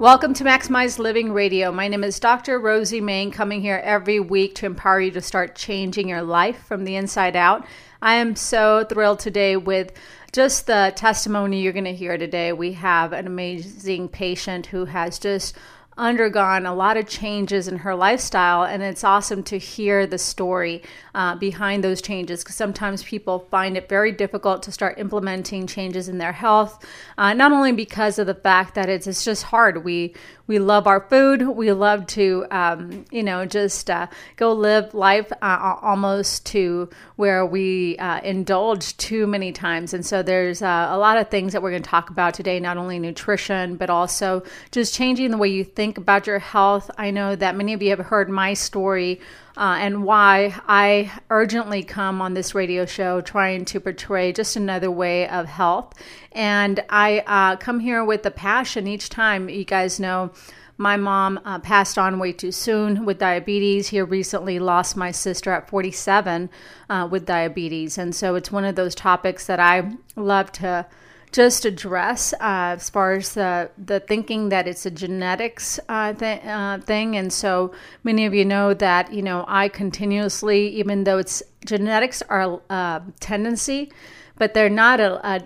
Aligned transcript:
Welcome 0.00 0.34
to 0.34 0.44
Maximize 0.44 0.98
Living 0.98 1.32
Radio. 1.32 1.70
My 1.70 1.86
name 1.86 2.02
is 2.02 2.18
Dr. 2.18 2.58
Rosie 2.58 3.00
Main, 3.00 3.30
coming 3.30 3.60
here 3.62 3.80
every 3.84 4.18
week 4.18 4.56
to 4.56 4.66
empower 4.66 5.00
you 5.00 5.12
to 5.12 5.20
start 5.20 5.54
changing 5.54 6.08
your 6.08 6.20
life 6.20 6.66
from 6.66 6.84
the 6.84 6.96
inside 6.96 7.36
out. 7.36 7.64
I 8.02 8.14
am 8.14 8.34
so 8.34 8.84
thrilled 8.88 9.20
today 9.20 9.56
with 9.56 9.92
just 10.32 10.66
the 10.66 10.92
testimony 10.96 11.62
you're 11.62 11.72
going 11.72 11.84
to 11.84 11.94
hear 11.94 12.18
today. 12.18 12.52
We 12.52 12.72
have 12.72 13.12
an 13.12 13.28
amazing 13.28 14.08
patient 14.08 14.66
who 14.66 14.84
has 14.86 15.20
just 15.20 15.56
undergone 15.96 16.66
a 16.66 16.74
lot 16.74 16.96
of 16.96 17.08
changes 17.08 17.68
in 17.68 17.78
her 17.78 17.94
lifestyle, 17.94 18.64
and 18.64 18.82
it's 18.82 19.04
awesome 19.04 19.42
to 19.44 19.58
hear 19.58 20.06
the 20.06 20.18
story 20.18 20.82
uh, 21.14 21.36
behind 21.36 21.84
those 21.84 22.02
changes 22.02 22.42
because 22.42 22.56
sometimes 22.56 23.02
people 23.02 23.46
find 23.50 23.76
it 23.76 23.88
very 23.88 24.12
difficult 24.12 24.62
to 24.64 24.72
start 24.72 24.98
implementing 24.98 25.66
changes 25.66 26.08
in 26.08 26.18
their 26.18 26.32
health, 26.32 26.84
uh, 27.18 27.32
not 27.32 27.52
only 27.52 27.72
because 27.72 28.18
of 28.18 28.26
the 28.26 28.34
fact 28.34 28.74
that 28.74 28.88
it's, 28.88 29.06
it's 29.06 29.24
just 29.24 29.44
hard. 29.44 29.84
We 29.84 30.14
we 30.46 30.58
love 30.58 30.86
our 30.86 31.00
food. 31.00 31.42
We 31.42 31.72
love 31.72 32.06
to, 32.08 32.46
um, 32.50 33.06
you 33.10 33.22
know, 33.22 33.46
just 33.46 33.88
uh, 33.88 34.08
go 34.36 34.52
live 34.52 34.92
life 34.92 35.32
uh, 35.40 35.76
almost 35.80 36.44
to 36.46 36.90
where 37.16 37.46
we 37.46 37.96
uh, 37.96 38.20
indulge 38.20 38.96
too 38.98 39.26
many 39.26 39.52
times. 39.52 39.94
And 39.94 40.04
so 40.04 40.22
there's 40.22 40.60
uh, 40.60 40.88
a 40.90 40.98
lot 40.98 41.16
of 41.16 41.30
things 41.30 41.52
that 41.52 41.62
we're 41.62 41.70
going 41.70 41.82
to 41.82 41.88
talk 41.88 42.10
about 42.10 42.34
today, 42.34 42.60
not 42.60 42.76
only 42.76 42.98
nutrition, 42.98 43.76
but 43.76 43.88
also 43.88 44.42
just 44.70 44.94
changing 44.94 45.30
the 45.30 45.38
way 45.38 45.48
you 45.48 45.64
think 45.64 45.83
about 45.92 46.26
your 46.26 46.38
health. 46.38 46.90
I 46.96 47.10
know 47.10 47.36
that 47.36 47.56
many 47.56 47.72
of 47.74 47.82
you 47.82 47.90
have 47.90 48.06
heard 48.06 48.30
my 48.30 48.54
story 48.54 49.20
uh, 49.56 49.76
and 49.78 50.04
why 50.04 50.54
I 50.66 51.12
urgently 51.30 51.82
come 51.82 52.22
on 52.22 52.34
this 52.34 52.54
radio 52.54 52.86
show 52.86 53.20
trying 53.20 53.64
to 53.66 53.80
portray 53.80 54.32
just 54.32 54.56
another 54.56 54.90
way 54.90 55.28
of 55.28 55.46
health. 55.46 55.94
And 56.32 56.82
I 56.88 57.22
uh, 57.26 57.56
come 57.56 57.80
here 57.80 58.04
with 58.04 58.24
a 58.26 58.30
passion 58.30 58.86
each 58.86 59.08
time. 59.10 59.48
You 59.48 59.64
guys 59.64 60.00
know 60.00 60.32
my 60.76 60.96
mom 60.96 61.38
uh, 61.44 61.58
passed 61.60 61.98
on 61.98 62.18
way 62.18 62.32
too 62.32 62.50
soon 62.50 63.04
with 63.04 63.18
diabetes. 63.18 63.88
Here 63.88 64.04
recently 64.04 64.58
lost 64.58 64.96
my 64.96 65.10
sister 65.10 65.52
at 65.52 65.68
47 65.68 66.50
uh, 66.88 67.08
with 67.10 67.26
diabetes. 67.26 67.96
And 67.96 68.14
so 68.14 68.34
it's 68.34 68.50
one 68.50 68.64
of 68.64 68.74
those 68.74 68.94
topics 68.94 69.46
that 69.46 69.60
I 69.60 69.92
love 70.16 70.50
to 70.52 70.86
just 71.34 71.64
address 71.64 72.32
uh, 72.34 72.78
as 72.78 72.88
far 72.88 73.14
as 73.14 73.34
the, 73.34 73.68
the 73.76 73.98
thinking 73.98 74.50
that 74.50 74.68
it's 74.68 74.86
a 74.86 74.90
genetics 74.90 75.80
uh, 75.88 76.12
th- 76.12 76.44
uh, 76.44 76.78
thing. 76.78 77.16
And 77.16 77.32
so 77.32 77.74
many 78.04 78.24
of 78.24 78.32
you 78.34 78.44
know 78.44 78.72
that, 78.74 79.12
you 79.12 79.20
know, 79.20 79.44
I 79.48 79.68
continuously, 79.68 80.68
even 80.68 81.02
though 81.02 81.18
it's 81.18 81.42
genetics 81.66 82.22
are 82.28 82.42
a 82.42 82.72
uh, 82.72 83.00
tendency, 83.18 83.90
but 84.36 84.52
they're 84.54 84.68
not 84.68 85.00
a, 85.00 85.26
a, 85.26 85.40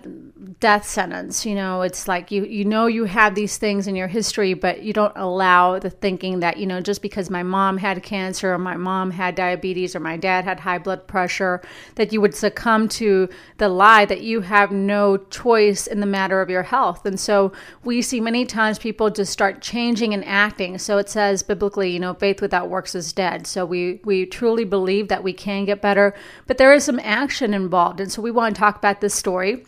death 0.59 0.85
sentence. 0.85 1.45
You 1.45 1.55
know, 1.55 1.83
it's 1.83 2.07
like 2.07 2.31
you 2.31 2.43
you 2.43 2.65
know 2.65 2.87
you 2.87 3.05
have 3.05 3.35
these 3.35 3.57
things 3.57 3.87
in 3.87 3.95
your 3.95 4.07
history, 4.07 4.53
but 4.53 4.83
you 4.83 4.93
don't 4.93 5.15
allow 5.15 5.79
the 5.79 5.89
thinking 5.89 6.39
that 6.39 6.57
you 6.57 6.65
know 6.65 6.81
just 6.81 7.01
because 7.01 7.29
my 7.29 7.43
mom 7.43 7.77
had 7.77 8.01
cancer 8.03 8.53
or 8.53 8.57
my 8.57 8.75
mom 8.75 9.11
had 9.11 9.35
diabetes 9.35 9.95
or 9.95 9.99
my 9.99 10.17
dad 10.17 10.43
had 10.45 10.59
high 10.59 10.77
blood 10.79 11.07
pressure 11.07 11.61
that 11.95 12.11
you 12.11 12.19
would 12.19 12.35
succumb 12.35 12.87
to 12.89 13.29
the 13.57 13.69
lie 13.69 14.05
that 14.05 14.21
you 14.21 14.41
have 14.41 14.71
no 14.71 15.17
choice 15.17 15.87
in 15.87 15.99
the 15.99 16.05
matter 16.05 16.41
of 16.41 16.49
your 16.49 16.63
health. 16.63 17.05
And 17.05 17.19
so 17.19 17.51
we 17.83 18.01
see 18.01 18.19
many 18.19 18.45
times 18.45 18.79
people 18.79 19.09
just 19.09 19.31
start 19.31 19.61
changing 19.61 20.13
and 20.13 20.25
acting. 20.25 20.77
So 20.77 20.97
it 20.97 21.09
says 21.09 21.43
biblically, 21.43 21.91
you 21.91 21.99
know, 21.99 22.13
faith 22.13 22.41
without 22.41 22.69
works 22.69 22.95
is 22.95 23.13
dead. 23.13 23.45
So 23.45 23.65
we 23.65 24.01
we 24.03 24.25
truly 24.25 24.65
believe 24.65 25.09
that 25.09 25.23
we 25.23 25.33
can 25.33 25.65
get 25.65 25.81
better, 25.81 26.15
but 26.47 26.57
there 26.57 26.73
is 26.73 26.83
some 26.83 26.99
action 27.03 27.53
involved. 27.53 27.99
And 27.99 28.11
so 28.11 28.21
we 28.21 28.31
want 28.31 28.55
to 28.55 28.59
talk 28.59 28.78
about 28.79 29.01
this 29.01 29.13
story 29.13 29.65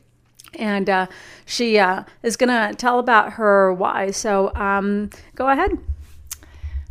and 0.56 0.90
uh, 0.90 1.08
she 1.46 1.80
uh, 1.80 2.04
is 2.24 2.38
going 2.38 2.50
to 2.50 2.76
tell 2.76 3.00
about 3.00 3.34
her 3.34 3.74
why. 3.74 4.12
So 4.12 4.54
um, 4.56 5.10
go 5.36 5.50
ahead. 5.50 5.78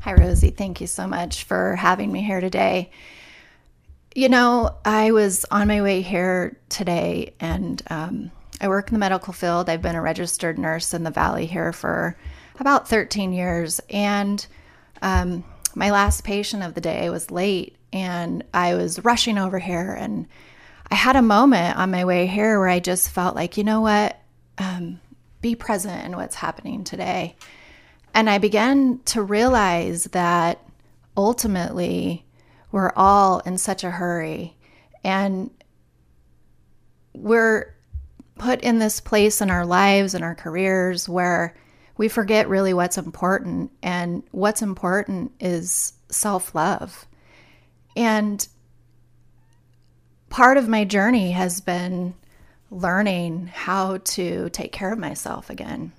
Hi, 0.00 0.14
Rosie. 0.14 0.50
Thank 0.50 0.80
you 0.80 0.86
so 0.86 1.06
much 1.06 1.44
for 1.44 1.76
having 1.76 2.10
me 2.10 2.22
here 2.22 2.40
today. 2.40 2.90
You 4.14 4.28
know, 4.28 4.76
I 4.84 5.12
was 5.12 5.44
on 5.50 5.68
my 5.68 5.82
way 5.82 6.00
here 6.00 6.56
today 6.68 7.34
and 7.38 7.82
um, 7.90 8.30
I 8.60 8.68
work 8.68 8.88
in 8.88 8.94
the 8.94 8.98
medical 8.98 9.32
field. 9.32 9.68
I've 9.68 9.82
been 9.82 9.94
a 9.94 10.02
registered 10.02 10.58
nurse 10.58 10.94
in 10.94 11.04
the 11.04 11.10
Valley 11.10 11.46
here 11.46 11.72
for 11.72 12.16
about 12.58 12.88
13 12.88 13.32
years. 13.32 13.80
And 13.90 14.44
um, 15.02 15.44
my 15.74 15.90
last 15.90 16.24
patient 16.24 16.62
of 16.62 16.74
the 16.74 16.80
day 16.80 17.08
was 17.10 17.30
late 17.30 17.76
and 17.92 18.42
I 18.54 18.74
was 18.74 19.04
rushing 19.04 19.38
over 19.38 19.58
here 19.58 19.92
and 19.92 20.26
I 20.90 20.96
had 20.96 21.16
a 21.16 21.22
moment 21.22 21.76
on 21.76 21.90
my 21.90 22.04
way 22.04 22.26
here 22.26 22.58
where 22.58 22.68
I 22.68 22.80
just 22.80 23.10
felt 23.10 23.36
like, 23.36 23.56
you 23.56 23.64
know 23.64 23.80
what? 23.80 24.20
Um, 24.58 25.00
be 25.40 25.54
present 25.54 26.04
in 26.04 26.16
what's 26.16 26.34
happening 26.34 26.84
today. 26.84 27.36
And 28.12 28.28
I 28.28 28.38
began 28.38 29.00
to 29.06 29.22
realize 29.22 30.04
that 30.04 30.64
ultimately 31.16 32.26
we're 32.72 32.92
all 32.96 33.40
in 33.40 33.58
such 33.58 33.84
a 33.84 33.90
hurry 33.90 34.56
and 35.04 35.50
we're 37.12 37.74
put 38.36 38.60
in 38.62 38.78
this 38.78 39.00
place 39.00 39.40
in 39.40 39.50
our 39.50 39.66
lives 39.66 40.14
and 40.14 40.24
our 40.24 40.34
careers 40.34 41.08
where 41.08 41.54
we 41.96 42.08
forget 42.08 42.48
really 42.48 42.72
what's 42.72 42.98
important. 42.98 43.70
And 43.82 44.22
what's 44.30 44.62
important 44.62 45.32
is 45.38 45.92
self 46.08 46.54
love. 46.54 47.06
And 47.94 48.46
part 50.30 50.56
of 50.56 50.68
my 50.68 50.84
journey 50.84 51.32
has 51.32 51.60
been 51.60 52.14
learning 52.70 53.48
how 53.48 53.98
to 53.98 54.48
take 54.50 54.72
care 54.72 54.92
of 54.92 54.98
myself 54.98 55.50
again. 55.50 55.92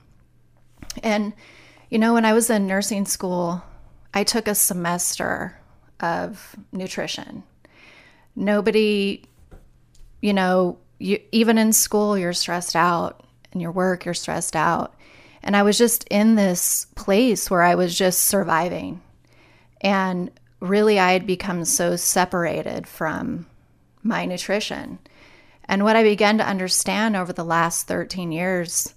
And, 1.03 1.33
you 1.89 1.99
know, 1.99 2.13
when 2.13 2.25
I 2.25 2.33
was 2.33 2.49
in 2.49 2.65
nursing 2.65 3.05
school, 3.05 3.61
I 4.13 4.23
took 4.23 4.47
a 4.47 4.55
semester 4.55 5.57
of 5.99 6.55
nutrition. 6.71 7.43
Nobody, 8.35 9.23
you 10.21 10.33
know, 10.33 10.79
you, 10.97 11.19
even 11.31 11.57
in 11.57 11.73
school, 11.73 12.17
you're 12.17 12.33
stressed 12.33 12.75
out. 12.75 13.23
In 13.51 13.59
your 13.59 13.71
work, 13.71 14.05
you're 14.05 14.13
stressed 14.13 14.55
out. 14.55 14.95
And 15.43 15.57
I 15.57 15.63
was 15.63 15.77
just 15.77 16.05
in 16.09 16.35
this 16.35 16.85
place 16.95 17.51
where 17.51 17.63
I 17.63 17.75
was 17.75 17.97
just 17.97 18.21
surviving. 18.21 19.01
And 19.81 20.31
really, 20.61 20.99
I 20.99 21.11
had 21.11 21.27
become 21.27 21.65
so 21.65 21.97
separated 21.97 22.87
from 22.87 23.47
my 24.03 24.25
nutrition. 24.25 24.99
And 25.65 25.83
what 25.83 25.95
I 25.95 26.03
began 26.03 26.37
to 26.39 26.47
understand 26.47 27.15
over 27.15 27.33
the 27.33 27.45
last 27.45 27.87
13 27.87 28.31
years 28.31 28.93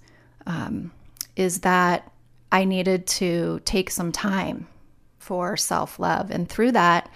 um, 0.47 0.93
is 1.37 1.61
that 1.61 2.11
I 2.51 2.65
needed 2.65 3.07
to 3.09 3.61
take 3.65 3.91
some 3.91 4.13
time 4.13 4.69
for 5.19 5.57
self 5.57 5.99
love. 5.99 6.31
And 6.31 6.49
through 6.49 6.73
that, 6.73 7.09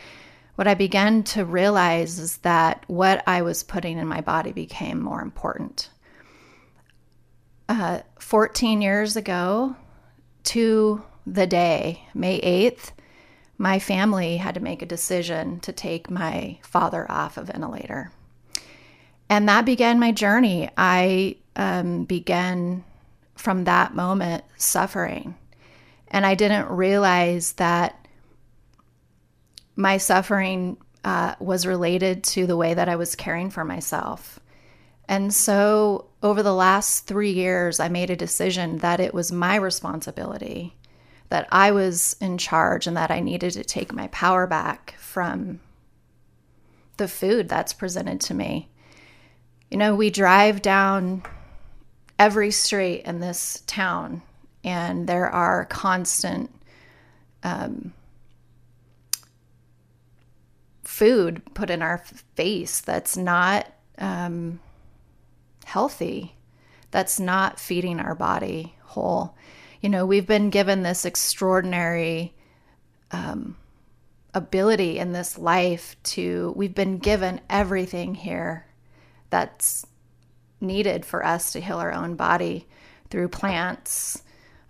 what 0.57 0.67
I 0.67 0.75
began 0.75 1.23
to 1.25 1.45
realize 1.45 2.19
is 2.19 2.39
that 2.39 2.85
what 2.89 3.23
I 3.27 3.43
was 3.43 3.63
putting 3.63 3.99
in 3.99 4.09
my 4.09 4.21
body 4.21 4.53
became 4.53 5.01
more 5.01 5.23
important. 5.23 5.91
Uh, 7.69 8.01
14 8.19 8.83
years 8.83 9.17
ago, 9.17 9.77
to 10.45 11.03
the 11.27 11.47
day, 11.47 12.03
May 12.15 12.41
8th, 12.41 12.93
my 13.59 13.81
family 13.81 14.37
had 14.37 14.55
to 14.55 14.61
make 14.61 14.83
a 14.83 14.87
decision 14.87 15.59
to 15.61 15.73
take 15.73 16.09
my 16.09 16.59
father 16.63 17.11
off 17.11 17.37
a 17.37 17.43
ventilator. 17.43 18.13
And 19.29 19.49
that 19.49 19.65
began 19.67 19.99
my 19.99 20.13
journey. 20.13 20.71
I 20.79 21.37
um, 21.57 22.05
began 22.05 22.85
from 23.35 23.65
that 23.65 23.95
moment 23.95 24.45
suffering. 24.57 25.37
And 26.07 26.25
I 26.25 26.37
didn't 26.37 26.71
realize 26.71 27.53
that 27.55 28.07
my 29.77 29.99
suffering 29.99 30.79
uh, 31.05 31.35
was 31.41 31.67
related 31.67 32.25
to 32.25 32.47
the 32.47 32.57
way 32.57 32.75
that 32.75 32.89
I 32.89 32.97
was 32.97 33.15
caring 33.15 33.51
for 33.51 33.65
myself. 33.65 34.41
And 35.09 35.33
so, 35.33 36.07
over 36.23 36.43
the 36.43 36.55
last 36.55 37.07
three 37.07 37.31
years, 37.31 37.81
I 37.81 37.89
made 37.89 38.11
a 38.11 38.17
decision 38.17 38.79
that 38.79 39.01
it 39.01 39.15
was 39.15 39.33
my 39.33 39.57
responsibility 39.57 40.75
that 41.29 41.47
I 41.51 41.73
was 41.73 42.17
in 42.21 42.39
charge 42.39 42.87
and 42.87 42.97
that 42.97 43.11
I 43.11 43.21
needed 43.21 43.53
to 43.53 43.65
take 43.65 43.93
my 43.93 44.09
power 44.09 44.47
back 44.47 44.95
from 44.99 45.61
the 46.97 47.09
food 47.09 47.49
that's 47.49 47.73
presented 47.73 48.21
to 48.23 48.35
me. 48.35 48.69
You 49.71 49.77
know, 49.77 49.95
we 49.95 50.11
drive 50.11 50.63
down 50.63 51.23
every 52.19 52.51
street 52.51 53.03
in 53.05 53.21
this 53.21 53.63
town, 53.67 54.23
and 54.65 55.07
there 55.07 55.29
are 55.29 55.67
constant 55.67 56.51
um, 57.43 57.93
food 60.83 61.43
put 61.55 61.71
in 61.71 61.83
our 61.83 61.99
face 62.35 62.81
that's 62.81 63.17
not 63.17 63.73
um, 63.99 64.59
healthy, 65.65 66.35
that's 66.91 67.21
not 67.21 67.61
feeding 67.61 68.01
our 68.01 68.15
body 68.15 68.75
whole. 68.83 69.37
You 69.81 69.89
know, 69.89 70.05
we've 70.05 70.27
been 70.27 70.51
given 70.51 70.83
this 70.83 71.05
extraordinary 71.05 72.35
um, 73.13 73.57
ability 74.35 74.99
in 74.99 75.13
this 75.13 75.39
life 75.39 75.95
to, 76.03 76.53
we've 76.57 76.75
been 76.75 76.99
given 76.99 77.41
everything 77.49 78.17
here 78.17 78.67
that's 79.31 79.87
needed 80.61 81.05
for 81.05 81.25
us 81.25 81.53
to 81.53 81.61
heal 81.61 81.79
our 81.79 81.93
own 81.93 82.17
body 82.17 82.67
through 83.09 83.29
plants, 83.29 84.23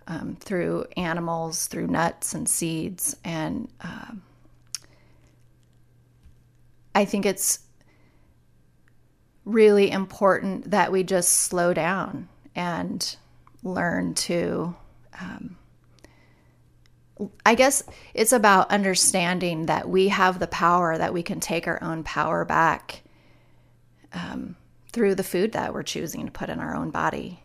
um, 0.05 0.37
through 0.39 0.85
animals, 0.95 1.65
through 1.65 1.87
nuts 1.87 2.35
and 2.35 2.47
seeds. 2.47 3.15
And 3.23 3.67
um, 3.81 4.21
I 6.93 7.05
think 7.05 7.25
it's 7.25 7.59
really 9.43 9.89
important 9.89 10.69
that 10.69 10.91
we 10.91 11.01
just 11.01 11.29
slow 11.29 11.73
down 11.73 12.27
and 12.55 13.15
learn 13.63 14.13
to. 14.13 14.75
Um, 15.19 15.57
I 17.45 17.55
guess 17.55 17.83
it's 18.13 18.31
about 18.31 18.71
understanding 18.71 19.65
that 19.65 19.89
we 19.89 20.07
have 20.07 20.39
the 20.39 20.47
power, 20.47 20.97
that 20.97 21.13
we 21.13 21.21
can 21.21 21.39
take 21.39 21.67
our 21.67 21.81
own 21.83 22.03
power 22.03 22.45
back 22.45 23.03
um, 24.13 24.55
through 24.91 25.15
the 25.15 25.23
food 25.23 25.51
that 25.51 25.73
we're 25.73 25.83
choosing 25.83 26.25
to 26.25 26.31
put 26.31 26.49
in 26.49 26.59
our 26.59 26.75
own 26.75 26.91
body. 26.91 27.43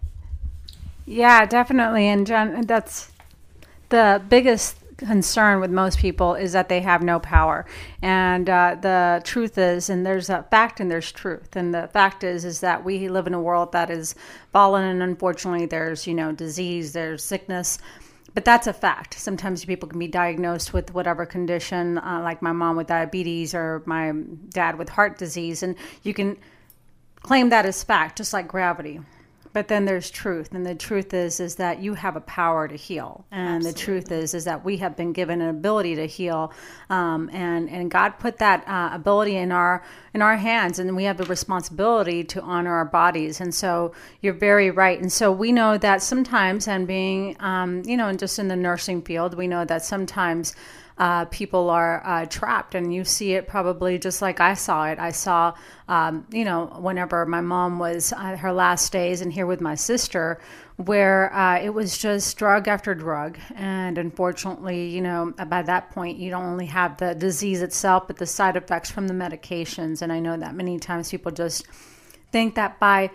Yeah, 1.07 1.45
definitely. 1.45 2.07
And 2.07 2.27
Jen, 2.27 2.67
that's 2.67 3.11
the 3.89 4.23
biggest 4.29 4.77
concern 4.97 5.61
with 5.61 5.71
most 5.71 5.99
people 5.99 6.35
is 6.35 6.53
that 6.53 6.69
they 6.69 6.81
have 6.81 7.03
no 7.03 7.19
power. 7.19 7.67
And 8.03 8.49
uh, 8.49 8.77
the 8.81 9.21
truth 9.25 9.59
is, 9.59 9.91
and 9.91 10.05
there's 10.05 10.31
a 10.31 10.43
fact 10.45 10.81
and 10.81 10.91
there's 10.91 11.11
truth. 11.13 11.57
And 11.57 11.75
the 11.75 11.89
fact 11.89 12.25
is, 12.25 12.45
is 12.45 12.61
that 12.61 12.85
we 12.85 13.09
live 13.09 13.27
in 13.27 13.35
a 13.35 13.41
world 13.41 13.73
that 13.73 13.91
is 13.91 14.15
fallen, 14.53 14.85
and 14.85 15.03
unfortunately, 15.03 15.67
there's 15.67 16.07
you 16.07 16.15
know 16.15 16.33
disease, 16.33 16.93
there's 16.93 17.25
sickness. 17.25 17.79
But 18.35 18.45
that's 18.45 18.67
a 18.67 18.73
fact. 18.73 19.15
Sometimes 19.15 19.65
people 19.65 19.89
can 19.89 20.01
be 20.01 20.09
diagnosed 20.09 20.73
with 20.73 20.93
whatever 20.93 21.25
condition, 21.25 21.99
uh, 21.99 22.21
like 22.21 22.43
my 22.43 22.51
mom 22.51 22.77
with 22.77 22.89
diabetes 22.89 23.55
or 23.55 23.83
my 23.87 24.13
dad 24.49 24.77
with 24.77 24.89
heart 24.89 25.19
disease, 25.19 25.63
and 25.63 25.77
you 26.03 26.15
can 26.15 26.37
claim 27.23 27.51
that 27.51 27.65
as 27.65 27.85
fact, 27.85 28.19
just 28.19 28.33
like 28.33 28.49
gravity 28.49 29.01
but 29.55 29.69
then 29.69 29.85
there's 29.85 30.11
truth 30.11 30.53
and 30.53 30.67
the 30.67 30.75
truth 30.75 31.15
is 31.15 31.41
is 31.41 31.55
that 31.55 31.81
you 31.81 31.95
have 31.95 32.17
a 32.17 32.21
power 32.21 32.69
to 32.69 32.75
heal. 32.75 33.25
And 33.31 33.65
Absolutely. 33.65 33.73
the 33.73 33.79
truth 33.79 34.13
is 34.13 34.35
is 34.35 34.45
that 34.45 34.65
we 34.65 34.77
have 34.79 34.97
been 34.97 35.13
given 35.13 35.41
an 35.41 35.49
ability 35.49 35.95
to 35.95 36.07
heal 36.07 36.53
um, 36.91 37.31
and 37.33 37.71
and 37.71 37.91
god 37.91 38.19
put 38.19 38.39
that 38.39 38.67
uh, 38.69 38.91
ability 38.93 39.37
in 39.37 39.53
our 39.53 39.83
in 40.13 40.21
our 40.21 40.37
hands 40.37 40.79
and 40.79 40.95
we 40.95 41.05
have 41.05 41.17
the 41.17 41.25
responsibility 41.25 42.25
to 42.25 42.43
honor 42.43 42.75
our 42.75 42.85
bodies. 42.85 43.41
And 43.41 43.55
so 43.55 43.93
you're 44.21 44.35
very 44.35 44.71
right. 44.71 45.01
And 45.01 45.11
so 45.11 45.33
we 45.33 45.53
know 45.53 45.79
that 45.79 46.03
sometimes 46.03 46.69
and 46.69 46.87
being 46.87 47.37
um, 47.41 47.83
you 47.87 47.97
know 47.97 48.09
and 48.09 48.19
just 48.19 48.39
in 48.39 48.49
the 48.49 48.57
nursing 48.57 49.01
field 49.03 49.35
we 49.35 49.47
know 49.47 49.65
that 49.65 49.85
sometimes 49.85 50.55
uh, 50.97 51.25
people 51.27 51.71
are 51.71 52.03
uh, 52.05 52.27
trapped. 52.27 52.75
And 52.75 52.95
you 52.95 53.05
see 53.05 53.33
it 53.33 53.49
probably 53.49 53.99
just 53.99 54.23
like 54.23 54.41
I 54.41 54.55
saw 54.55 54.87
it. 54.87 54.99
I 54.99 55.11
saw, 55.11 55.55
um, 55.89 56.27
you 56.31 56.45
know, 56.45 56.67
whenever 56.79 57.27
my 57.27 57.41
mom 57.41 57.79
was 57.79 58.13
uh, 58.13 58.37
her 58.37 58.53
last 58.53 58.93
days 58.93 59.21
and 59.21 59.33
here 59.33 59.47
with 59.47 59.61
my 59.61 59.75
sister, 59.75 60.41
where 60.77 61.33
uh, 61.35 61.59
it 61.59 61.71
was 61.71 61.99
just 61.99 62.37
drug 62.37 62.69
after 62.69 62.95
drug. 62.95 63.39
And 63.55 63.99
unfortunately, 63.99 64.89
you 64.89 65.01
know, 65.01 65.33
by 65.49 65.63
that 65.63 65.91
point, 65.91 66.19
you 66.19 66.31
don't 66.31 66.45
only 66.45 66.67
have 66.67 66.97
the 66.99 67.15
disease 67.15 67.63
itself, 67.63 68.07
but 68.07 68.17
the 68.17 68.27
side 68.27 68.57
effects 68.57 68.91
from 68.91 69.09
the 69.09 69.15
medications. 69.15 70.03
And 70.03 70.13
I 70.13 70.21
know 70.21 70.37
that 70.37 70.55
many 70.55 70.79
times 70.79 71.11
people 71.11 71.33
just 71.33 71.67
think 72.33 72.57
that 72.57 72.81
by 72.81 73.11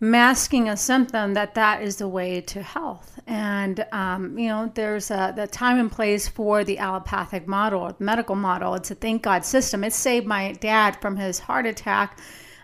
masking 0.00 0.68
a 0.68 0.76
symptom 0.76 1.34
that 1.34 1.54
that 1.54 1.82
is 1.82 1.96
the 1.96 2.08
way 2.08 2.40
to 2.40 2.62
health. 2.62 3.18
And 3.26 3.84
um, 3.92 4.38
you 4.38 4.48
know 4.48 4.70
there's 4.74 5.10
a 5.10 5.32
the 5.34 5.46
time 5.46 5.78
and 5.78 5.90
place 5.90 6.28
for 6.28 6.64
the 6.64 6.78
allopathic 6.78 7.46
model 7.46 7.86
the 7.86 8.04
medical 8.04 8.36
model. 8.36 8.74
It's 8.74 8.90
a 8.90 8.94
thank 8.94 9.22
god 9.22 9.44
system. 9.44 9.84
It 9.84 9.92
saved 9.92 10.26
my 10.26 10.52
dad 10.52 11.00
from 11.00 11.16
his 11.16 11.38
heart 11.38 11.66
attack. 11.66 12.18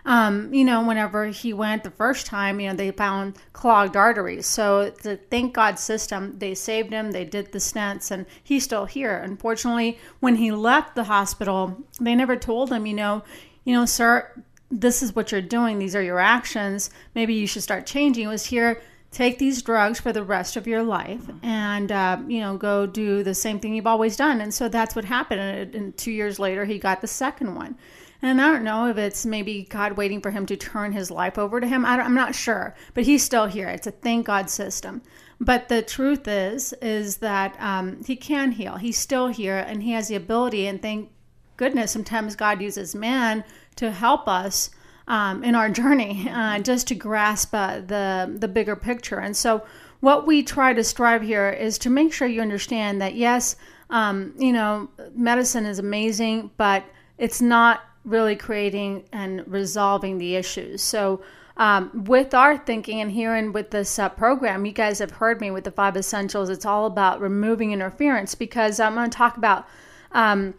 Um, 0.05 0.53
you 0.53 0.63
know 0.63 0.85
whenever 0.85 1.27
he 1.27 1.51
went 1.51 1.83
the 1.83 1.89
first 1.89 2.27
time 2.27 2.59
you 2.59 2.69
know 2.69 2.75
they 2.75 2.91
found 2.91 3.35
clogged 3.53 3.97
arteries. 3.97 4.45
So 4.45 4.89
the 4.89 5.17
thank 5.17 5.53
god 5.53 5.77
system. 5.77 6.39
They 6.39 6.55
saved 6.55 6.91
him. 6.91 7.11
They 7.11 7.25
did 7.25 7.51
the 7.51 7.59
stents 7.59 8.11
and 8.11 8.25
he's 8.43 8.63
still 8.63 8.85
here. 8.85 9.17
Unfortunately 9.17 9.99
when 10.19 10.35
he 10.37 10.51
left 10.51 10.95
the 10.95 11.03
hospital 11.03 11.83
they 11.99 12.15
never 12.15 12.37
told 12.37 12.71
him 12.71 12.85
you 12.85 12.93
know 12.93 13.23
you 13.65 13.73
know 13.73 13.85
sir 13.85 14.31
this 14.71 15.03
is 15.03 15.15
what 15.15 15.31
you're 15.31 15.41
doing, 15.41 15.79
these 15.79 15.95
are 15.95 16.01
your 16.01 16.19
actions, 16.19 16.89
maybe 17.13 17.33
you 17.33 17.47
should 17.47 17.63
start 17.63 17.85
changing. 17.85 18.25
It 18.25 18.29
was 18.29 18.45
here, 18.45 18.81
take 19.11 19.37
these 19.37 19.61
drugs 19.61 19.99
for 19.99 20.11
the 20.11 20.23
rest 20.23 20.57
of 20.57 20.67
your 20.67 20.83
life 20.83 21.21
and, 21.41 21.91
uh, 21.91 22.17
you 22.27 22.41
know, 22.41 22.57
go 22.57 22.85
do 22.85 23.23
the 23.23 23.33
same 23.33 23.59
thing 23.59 23.75
you've 23.75 23.87
always 23.87 24.17
done. 24.17 24.41
And 24.41 24.53
so 24.53 24.67
that's 24.67 24.95
what 24.95 25.05
happened. 25.05 25.39
And, 25.39 25.75
and 25.75 25.97
two 25.97 26.11
years 26.11 26.39
later, 26.39 26.65
he 26.65 26.79
got 26.79 27.01
the 27.01 27.07
second 27.07 27.55
one. 27.55 27.77
And 28.21 28.41
I 28.41 28.51
don't 28.51 28.63
know 28.63 28.87
if 28.87 28.97
it's 28.97 29.25
maybe 29.25 29.67
God 29.69 29.97
waiting 29.97 30.19
for 30.19 30.31
him 30.31 30.45
to 30.47 30.57
turn 30.57 30.93
his 30.93 31.11
life 31.11 31.37
over 31.37 31.61
to 31.61 31.67
him. 31.67 31.85
I 31.85 32.03
am 32.03 32.15
not 32.15 32.33
sure, 32.33 32.75
but 32.93 33.03
he's 33.03 33.23
still 33.23 33.45
here. 33.45 33.67
It's 33.69 33.87
a 33.87 33.91
thank 33.91 34.25
God 34.25 34.49
system. 34.49 35.01
But 35.39 35.69
the 35.69 35.81
truth 35.81 36.27
is, 36.27 36.73
is 36.81 37.17
that 37.17 37.55
um, 37.59 38.03
he 38.03 38.15
can 38.15 38.51
heal. 38.51 38.77
He's 38.77 38.97
still 38.97 39.27
here, 39.27 39.57
and 39.57 39.83
he 39.83 39.91
has 39.91 40.07
the 40.07 40.15
ability. 40.15 40.65
And 40.65 40.81
thank 40.81 41.11
goodness, 41.57 41.91
sometimes 41.91 42.35
God 42.35 42.61
uses 42.61 42.95
man 42.95 43.43
to 43.77 43.91
help 43.91 44.27
us 44.27 44.69
um, 45.07 45.43
in 45.43 45.55
our 45.55 45.69
journey, 45.69 46.27
uh, 46.31 46.59
just 46.59 46.87
to 46.87 46.95
grasp 46.95 47.53
uh, 47.53 47.79
the 47.79 48.35
the 48.37 48.47
bigger 48.47 48.75
picture. 48.75 49.19
And 49.19 49.35
so, 49.35 49.65
what 49.99 50.27
we 50.27 50.43
try 50.43 50.73
to 50.73 50.83
strive 50.83 51.21
here 51.21 51.49
is 51.49 51.77
to 51.79 51.89
make 51.89 52.13
sure 52.13 52.27
you 52.27 52.41
understand 52.41 53.01
that 53.01 53.15
yes, 53.15 53.55
um, 53.89 54.33
you 54.37 54.53
know, 54.53 54.89
medicine 55.15 55.65
is 55.65 55.79
amazing, 55.79 56.51
but 56.57 56.83
it's 57.17 57.41
not 57.41 57.83
really 58.03 58.35
creating 58.35 59.03
and 59.11 59.43
resolving 59.47 60.17
the 60.17 60.35
issues. 60.35 60.81
So. 60.81 61.21
Um, 61.57 62.03
with 62.03 62.33
our 62.33 62.57
thinking 62.57 62.99
and 62.99 63.09
hearing 63.09 63.53
with 63.53 63.71
this 63.71 63.97
uh, 63.97 64.09
program, 64.09 64.65
you 64.65 64.73
guys 64.73 64.99
have 64.99 65.11
heard 65.11 65.39
me 65.39 65.51
with 65.51 65.63
the 65.63 65.71
five 65.71 65.95
essentials. 65.95 66.49
It's 66.49 66.65
all 66.65 66.85
about 66.85 67.21
removing 67.21 67.71
interference 67.71 68.35
because 68.35 68.77
I'm 68.77 68.93
going 68.93 69.09
to 69.09 69.17
talk 69.17 69.37
about 69.37 69.65
um, 70.11 70.55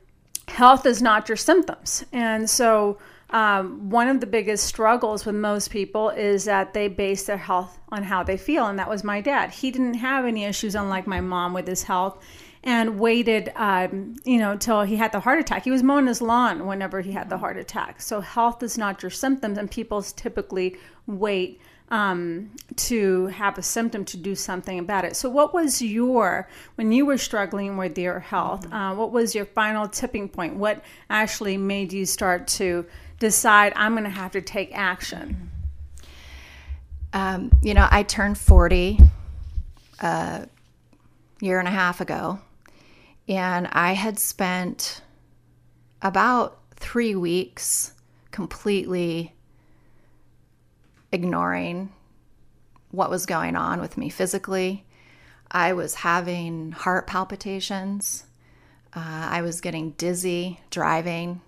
health 0.48 0.86
is 0.86 1.02
not 1.02 1.28
your 1.28 1.36
symptoms. 1.36 2.04
And 2.12 2.48
so, 2.48 2.98
um, 3.30 3.90
one 3.90 4.06
of 4.06 4.20
the 4.20 4.26
biggest 4.26 4.64
struggles 4.64 5.26
with 5.26 5.34
most 5.34 5.70
people 5.70 6.10
is 6.10 6.44
that 6.44 6.74
they 6.74 6.86
base 6.86 7.24
their 7.24 7.36
health 7.36 7.76
on 7.90 8.04
how 8.04 8.22
they 8.22 8.36
feel. 8.36 8.66
And 8.66 8.78
that 8.78 8.88
was 8.88 9.02
my 9.02 9.20
dad. 9.20 9.50
He 9.50 9.70
didn't 9.70 9.94
have 9.94 10.24
any 10.24 10.44
issues, 10.44 10.76
unlike 10.76 11.06
my 11.06 11.20
mom, 11.20 11.52
with 11.52 11.66
his 11.66 11.82
health. 11.82 12.22
And 12.62 12.98
waited, 12.98 13.52
um, 13.54 14.16
you 14.24 14.38
know, 14.38 14.56
till 14.56 14.82
he 14.82 14.96
had 14.96 15.12
the 15.12 15.20
heart 15.20 15.38
attack. 15.38 15.62
He 15.64 15.70
was 15.70 15.84
mowing 15.84 16.06
his 16.08 16.20
lawn 16.20 16.66
whenever 16.66 17.00
he 17.00 17.12
had 17.12 17.30
the 17.30 17.38
heart 17.38 17.56
attack. 17.56 18.00
So 18.00 18.20
health 18.20 18.60
is 18.62 18.76
not 18.76 19.02
your 19.02 19.10
symptoms, 19.10 19.56
and 19.56 19.70
people 19.70 20.02
typically 20.02 20.76
wait 21.06 21.60
um, 21.90 22.50
to 22.74 23.26
have 23.28 23.58
a 23.58 23.62
symptom 23.62 24.04
to 24.06 24.16
do 24.16 24.34
something 24.34 24.78
about 24.78 25.04
it. 25.04 25.16
So, 25.16 25.28
what 25.28 25.54
was 25.54 25.80
your, 25.80 26.48
when 26.74 26.90
you 26.92 27.06
were 27.06 27.18
struggling 27.18 27.76
with 27.76 27.96
your 27.96 28.18
health, 28.20 28.62
mm-hmm. 28.62 28.72
uh, 28.72 28.94
what 28.94 29.12
was 29.12 29.34
your 29.34 29.44
final 29.44 29.88
tipping 29.88 30.28
point? 30.28 30.56
What 30.56 30.82
actually 31.08 31.56
made 31.56 31.92
you 31.92 32.04
start 32.06 32.48
to 32.48 32.86
decide, 33.18 33.72
I'm 33.76 33.92
going 33.92 34.04
to 34.04 34.10
have 34.10 34.32
to 34.32 34.40
take 34.40 34.70
action? 34.76 35.50
Um, 37.12 37.50
you 37.62 37.72
know, 37.72 37.86
I 37.90 38.02
turned 38.02 38.36
40 38.36 38.98
a 40.02 40.06
uh, 40.06 40.44
year 41.40 41.58
and 41.58 41.68
a 41.68 41.70
half 41.70 42.00
ago, 42.00 42.40
and 43.28 43.68
I 43.68 43.92
had 43.92 44.18
spent 44.18 45.02
about 46.02 46.58
three 46.74 47.14
weeks 47.14 47.92
completely 48.32 49.35
ignoring 51.12 51.92
what 52.90 53.10
was 53.10 53.26
going 53.26 53.56
on 53.56 53.80
with 53.80 53.96
me 53.96 54.08
physically. 54.08 54.84
I 55.50 55.72
was 55.72 55.94
having 55.94 56.72
heart 56.72 57.06
palpitations. 57.06 58.24
Uh, 58.94 59.28
I 59.30 59.42
was 59.42 59.60
getting 59.60 59.90
dizzy 59.92 60.60
driving. 60.70 61.40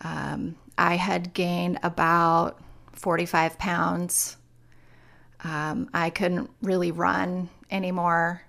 Um, 0.00 0.56
I 0.76 0.96
had 0.96 1.34
gained 1.34 1.80
about 1.82 2.60
45 2.92 3.58
pounds. 3.58 4.36
Um, 5.42 5.88
I 5.94 6.10
couldn't 6.10 6.50
really 6.62 6.92
run 6.92 7.48
anymore. 7.70 8.42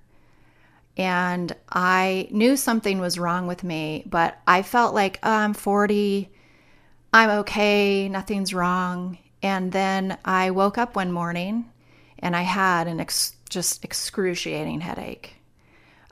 And 0.97 1.55
I 1.71 2.27
knew 2.29 2.57
something 2.57 2.99
was 2.99 3.17
wrong 3.17 3.47
with 3.47 3.63
me, 3.63 4.03
but 4.05 4.37
I 4.45 4.63
felt 4.63 4.93
like 4.93 5.19
oh, 5.23 5.31
I'm 5.31 5.53
40, 5.53 6.29
I'm 7.13 7.29
okay, 7.41 8.09
nothing's 8.09 8.53
wrong. 8.53 9.17
And 9.41 9.71
then 9.71 10.17
I 10.25 10.51
woke 10.51 10.77
up 10.77 10.95
one 10.95 11.11
morning 11.11 11.69
and 12.19 12.35
I 12.35 12.41
had 12.41 12.87
an 12.87 12.99
ex- 12.99 13.35
just 13.49 13.83
excruciating 13.83 14.81
headache. 14.81 15.35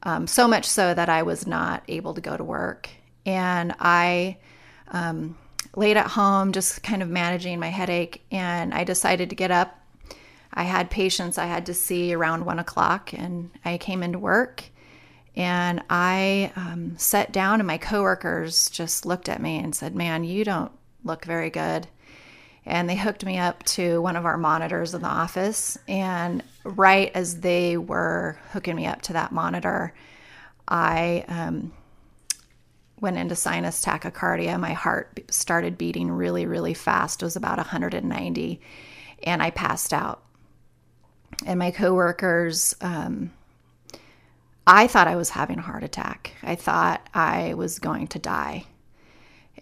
Um, 0.03 0.27
so 0.27 0.47
much 0.47 0.65
so 0.65 0.93
that 0.93 1.09
I 1.09 1.23
was 1.23 1.45
not 1.45 1.83
able 1.87 2.13
to 2.13 2.21
go 2.21 2.37
to 2.37 2.43
work. 2.43 2.89
And 3.25 3.75
I 3.79 4.37
um, 4.89 5.37
laid 5.75 5.97
at 5.97 6.07
home, 6.07 6.53
just 6.53 6.81
kind 6.83 7.01
of 7.01 7.09
managing 7.09 7.59
my 7.59 7.67
headache, 7.67 8.23
and 8.31 8.73
I 8.73 8.83
decided 8.83 9.29
to 9.29 9.35
get 9.35 9.51
up. 9.51 9.77
I 10.53 10.63
had 10.63 10.89
patients 10.89 11.37
I 11.37 11.45
had 11.45 11.65
to 11.65 11.73
see 11.73 12.13
around 12.13 12.45
one 12.45 12.59
o'clock, 12.59 13.11
and 13.13 13.51
I 13.65 13.77
came 13.77 14.01
into 14.01 14.19
work. 14.19 14.63
And 15.35 15.83
I 15.89 16.51
um, 16.55 16.97
sat 16.97 17.31
down, 17.31 17.59
and 17.59 17.67
my 17.67 17.77
coworkers 17.77 18.69
just 18.69 19.05
looked 19.05 19.29
at 19.29 19.41
me 19.41 19.59
and 19.59 19.75
said, 19.75 19.93
Man, 19.93 20.23
you 20.23 20.45
don't 20.45 20.71
look 21.03 21.25
very 21.25 21.49
good 21.49 21.87
and 22.67 22.89
they 22.89 22.97
hooked 22.97 23.25
me 23.25 23.37
up 23.37 23.63
to 23.63 24.01
one 24.01 24.17
of 24.17 24.25
our 24.25 24.37
monitors 24.37 24.93
in 24.93 25.01
the 25.01 25.07
office. 25.07 25.77
And 25.87 26.43
right 26.65 27.09
as 27.15 27.39
they 27.39 27.77
were 27.77 28.37
hooking 28.51 28.75
me 28.75 28.85
up 28.85 29.01
to 29.03 29.13
that 29.13 29.31
monitor, 29.31 29.93
I 30.67 31.23
um, 31.29 31.71
went 32.99 33.17
into 33.17 33.35
sinus 33.35 33.83
tachycardia. 33.83 34.59
My 34.59 34.73
heart 34.73 35.21
started 35.29 35.77
beating 35.77 36.11
really, 36.11 36.45
really 36.45 36.73
fast. 36.73 37.21
It 37.21 37.25
was 37.25 37.37
about 37.37 37.57
190, 37.57 38.61
and 39.23 39.41
I 39.41 39.49
passed 39.49 39.93
out. 39.93 40.23
And 41.45 41.59
my 41.59 41.71
coworkers, 41.71 42.75
um, 42.81 43.31
I 44.65 44.87
thought 44.87 45.07
I 45.07 45.15
was 45.15 45.29
having 45.29 45.59
a 45.59 45.61
heart 45.61 45.83
attack. 45.83 46.33
I 46.43 46.55
thought 46.55 47.07
I 47.13 47.53
was 47.53 47.79
going 47.79 48.07
to 48.07 48.19
die 48.19 48.65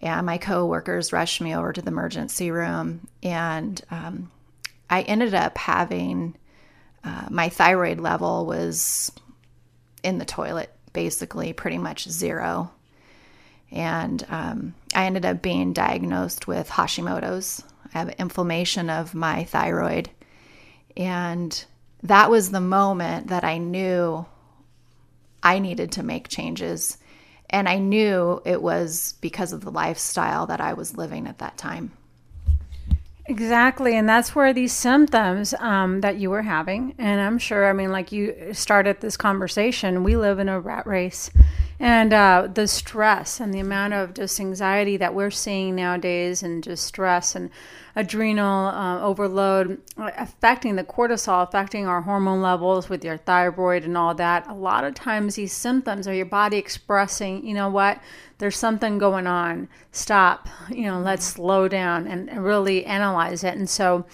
and 0.02 0.26
my 0.26 0.38
coworkers 0.38 1.12
rushed 1.12 1.40
me 1.40 1.54
over 1.54 1.72
to 1.72 1.82
the 1.82 1.88
emergency 1.88 2.50
room 2.50 3.06
and 3.22 3.82
um, 3.90 4.30
i 4.90 5.02
ended 5.02 5.34
up 5.34 5.56
having 5.58 6.36
uh, 7.04 7.26
my 7.30 7.48
thyroid 7.48 8.00
level 8.00 8.46
was 8.46 9.12
in 10.02 10.18
the 10.18 10.24
toilet 10.24 10.70
basically 10.92 11.52
pretty 11.52 11.78
much 11.78 12.08
zero. 12.08 12.70
And 13.70 14.26
um, 14.28 14.74
i 14.94 15.04
ended 15.04 15.24
up 15.24 15.42
being 15.42 15.72
diagnosed 15.72 16.46
with 16.46 16.68
hashimoto's 16.68 17.62
i 17.94 17.98
have 17.98 18.08
inflammation 18.18 18.90
of 18.90 19.14
my 19.14 19.44
thyroid. 19.44 20.10
And 20.96 21.64
that 22.02 22.30
was 22.30 22.50
the 22.50 22.60
moment 22.60 23.28
that 23.28 23.44
i 23.44 23.58
knew 23.58 24.26
i 25.42 25.58
needed 25.58 25.92
to 25.92 26.02
make 26.02 26.28
changes 26.28 26.98
and 27.50 27.68
I 27.68 27.78
knew 27.78 28.42
it 28.44 28.62
was 28.62 29.14
because 29.20 29.52
of 29.52 29.62
the 29.62 29.70
lifestyle 29.70 30.46
that 30.46 30.60
I 30.60 30.72
was 30.72 30.96
living 30.96 31.26
at 31.26 31.38
that 31.38 31.56
time. 31.56 31.92
Exactly. 33.28 33.96
And 33.96 34.08
that's 34.08 34.34
where 34.34 34.52
these 34.52 34.72
symptoms 34.72 35.52
um, 35.54 36.00
that 36.00 36.16
you 36.16 36.30
were 36.30 36.42
having, 36.42 36.94
and 36.98 37.20
I'm 37.20 37.38
sure, 37.38 37.68
I 37.68 37.72
mean, 37.72 37.90
like 37.90 38.12
you 38.12 38.52
started 38.52 39.00
this 39.00 39.16
conversation, 39.16 40.04
we 40.04 40.16
live 40.16 40.38
in 40.38 40.48
a 40.48 40.60
rat 40.60 40.86
race. 40.86 41.30
And 41.78 42.14
uh, 42.14 42.48
the 42.52 42.66
stress 42.66 43.38
and 43.38 43.52
the 43.52 43.60
amount 43.60 43.92
of 43.92 44.14
just 44.14 44.40
anxiety 44.40 44.96
that 44.96 45.14
we're 45.14 45.30
seeing 45.30 45.74
nowadays, 45.74 46.42
and 46.42 46.64
just 46.64 46.84
stress 46.84 47.34
and 47.34 47.50
adrenal 47.94 48.68
uh, 48.68 49.00
overload 49.00 49.82
affecting 49.98 50.76
the 50.76 50.84
cortisol, 50.84 51.46
affecting 51.46 51.86
our 51.86 52.00
hormone 52.00 52.40
levels 52.40 52.88
with 52.88 53.04
your 53.04 53.18
thyroid 53.18 53.84
and 53.84 53.96
all 53.96 54.14
that. 54.14 54.46
A 54.48 54.54
lot 54.54 54.84
of 54.84 54.94
times, 54.94 55.34
these 55.34 55.52
symptoms 55.52 56.08
are 56.08 56.14
your 56.14 56.24
body 56.24 56.56
expressing, 56.56 57.46
you 57.46 57.52
know 57.52 57.68
what, 57.68 58.00
there's 58.38 58.56
something 58.56 58.96
going 58.96 59.26
on. 59.26 59.68
Stop, 59.92 60.48
you 60.70 60.84
know, 60.84 61.00
let's 61.00 61.26
slow 61.26 61.68
down 61.68 62.06
and 62.06 62.42
really 62.42 62.86
analyze 62.86 63.44
it. 63.44 63.54
And 63.54 63.68
so, 63.68 64.06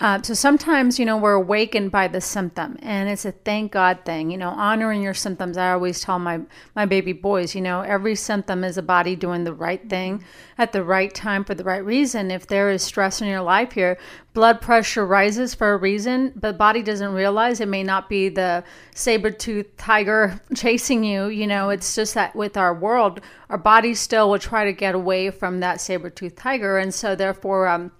uh, 0.00 0.22
so 0.22 0.32
sometimes, 0.32 0.96
you 1.00 1.04
know, 1.04 1.16
we're 1.16 1.32
awakened 1.32 1.90
by 1.90 2.06
the 2.06 2.20
symptom, 2.20 2.78
and 2.82 3.08
it's 3.08 3.24
a 3.24 3.32
thank 3.32 3.72
God 3.72 4.04
thing. 4.04 4.30
You 4.30 4.38
know, 4.38 4.50
honoring 4.50 5.02
your 5.02 5.14
symptoms. 5.14 5.56
I 5.56 5.72
always 5.72 6.00
tell 6.00 6.20
my 6.20 6.40
my 6.76 6.86
baby 6.86 7.12
boys, 7.12 7.52
you 7.56 7.60
know, 7.60 7.80
every 7.80 8.14
symptom 8.14 8.62
is 8.62 8.78
a 8.78 8.82
body 8.82 9.16
doing 9.16 9.42
the 9.42 9.52
right 9.52 9.90
thing 9.90 10.22
at 10.56 10.70
the 10.70 10.84
right 10.84 11.12
time 11.12 11.42
for 11.42 11.56
the 11.56 11.64
right 11.64 11.84
reason. 11.84 12.30
If 12.30 12.46
there 12.46 12.70
is 12.70 12.84
stress 12.84 13.20
in 13.20 13.26
your 13.26 13.40
life 13.40 13.72
here, 13.72 13.98
blood 14.34 14.60
pressure 14.60 15.04
rises 15.04 15.52
for 15.52 15.72
a 15.72 15.76
reason, 15.76 16.32
but 16.36 16.56
body 16.56 16.84
doesn't 16.84 17.12
realize 17.12 17.60
it 17.60 17.66
may 17.66 17.82
not 17.82 18.08
be 18.08 18.28
the 18.28 18.62
saber-toothed 18.94 19.76
tiger 19.78 20.40
chasing 20.54 21.02
you. 21.02 21.26
You 21.26 21.48
know, 21.48 21.70
it's 21.70 21.96
just 21.96 22.14
that 22.14 22.36
with 22.36 22.56
our 22.56 22.72
world, 22.72 23.20
our 23.50 23.58
body 23.58 23.94
still 23.94 24.30
will 24.30 24.38
try 24.38 24.64
to 24.64 24.72
get 24.72 24.94
away 24.94 25.30
from 25.32 25.58
that 25.58 25.80
saber-toothed 25.80 26.36
tiger, 26.36 26.78
and 26.78 26.94
so 26.94 27.16
therefore, 27.16 27.66
um, 27.66 27.90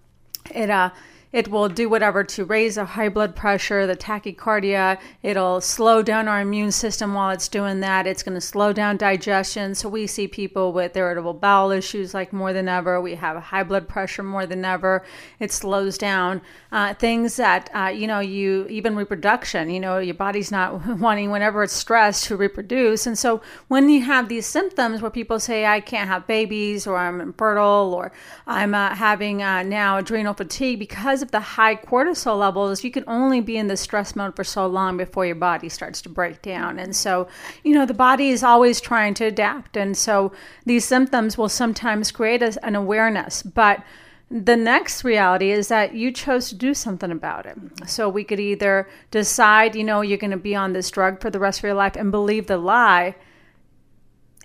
it 0.54 0.70
uh 0.70 0.90
it 1.32 1.48
will 1.48 1.68
do 1.68 1.88
whatever 1.88 2.24
to 2.24 2.44
raise 2.44 2.78
our 2.78 2.86
high 2.86 3.10
blood 3.10 3.36
pressure, 3.36 3.86
the 3.86 3.96
tachycardia. 3.96 4.98
It'll 5.22 5.60
slow 5.60 6.02
down 6.02 6.26
our 6.26 6.40
immune 6.40 6.72
system 6.72 7.12
while 7.12 7.30
it's 7.30 7.48
doing 7.48 7.80
that. 7.80 8.06
It's 8.06 8.22
going 8.22 8.34
to 8.34 8.40
slow 8.40 8.72
down 8.72 8.96
digestion. 8.96 9.74
So 9.74 9.88
we 9.88 10.06
see 10.06 10.26
people 10.26 10.72
with 10.72 10.96
irritable 10.96 11.34
bowel 11.34 11.70
issues 11.70 12.14
like 12.14 12.32
more 12.32 12.52
than 12.52 12.68
ever. 12.68 13.00
We 13.00 13.14
have 13.16 13.42
high 13.42 13.62
blood 13.62 13.88
pressure 13.88 14.22
more 14.22 14.46
than 14.46 14.64
ever. 14.64 15.04
It 15.38 15.52
slows 15.52 15.98
down 15.98 16.40
uh, 16.72 16.94
things 16.94 17.36
that 17.36 17.70
uh, 17.74 17.88
you 17.88 18.06
know 18.06 18.20
you 18.20 18.66
even 18.68 18.96
reproduction. 18.96 19.70
You 19.70 19.80
know 19.80 19.98
your 19.98 20.14
body's 20.14 20.50
not 20.50 20.86
wanting 20.98 21.30
whenever 21.30 21.62
it's 21.62 21.74
stressed 21.74 22.24
to 22.24 22.36
reproduce. 22.36 23.06
And 23.06 23.18
so 23.18 23.42
when 23.68 23.90
you 23.90 24.02
have 24.02 24.28
these 24.28 24.46
symptoms 24.46 25.02
where 25.02 25.10
people 25.10 25.40
say 25.40 25.66
I 25.66 25.80
can't 25.80 26.08
have 26.08 26.26
babies 26.26 26.86
or 26.86 26.96
I'm 26.96 27.20
infertile 27.20 27.92
or 27.94 28.12
I'm 28.46 28.74
uh, 28.74 28.94
having 28.94 29.42
uh, 29.42 29.62
now 29.62 29.98
adrenal 29.98 30.34
fatigue 30.34 30.78
because 30.78 31.17
because 31.18 31.26
of 31.26 31.30
the 31.32 31.40
high 31.40 31.74
cortisol 31.74 32.38
levels, 32.38 32.84
you 32.84 32.92
can 32.92 33.02
only 33.08 33.40
be 33.40 33.56
in 33.56 33.66
the 33.66 33.76
stress 33.76 34.14
mode 34.14 34.36
for 34.36 34.44
so 34.44 34.68
long 34.68 34.96
before 34.96 35.26
your 35.26 35.34
body 35.34 35.68
starts 35.68 36.00
to 36.00 36.08
break 36.08 36.40
down. 36.42 36.78
And 36.78 36.94
so, 36.94 37.26
you 37.64 37.74
know, 37.74 37.84
the 37.84 37.92
body 37.92 38.28
is 38.28 38.44
always 38.44 38.80
trying 38.80 39.14
to 39.14 39.24
adapt. 39.24 39.76
And 39.76 39.96
so 39.96 40.30
these 40.64 40.84
symptoms 40.84 41.36
will 41.36 41.48
sometimes 41.48 42.12
create 42.12 42.40
a, 42.40 42.56
an 42.64 42.76
awareness. 42.76 43.42
But 43.42 43.82
the 44.30 44.56
next 44.56 45.02
reality 45.02 45.50
is 45.50 45.66
that 45.68 45.92
you 45.92 46.12
chose 46.12 46.50
to 46.50 46.54
do 46.54 46.72
something 46.72 47.10
about 47.10 47.46
it. 47.46 47.58
So 47.86 48.08
we 48.08 48.22
could 48.22 48.38
either 48.38 48.88
decide, 49.10 49.74
you 49.74 49.82
know, 49.82 50.02
you're 50.02 50.18
going 50.18 50.30
to 50.30 50.36
be 50.36 50.54
on 50.54 50.72
this 50.72 50.88
drug 50.88 51.20
for 51.20 51.30
the 51.30 51.40
rest 51.40 51.58
of 51.58 51.64
your 51.64 51.74
life 51.74 51.96
and 51.96 52.12
believe 52.12 52.46
the 52.46 52.58
lie 52.58 53.16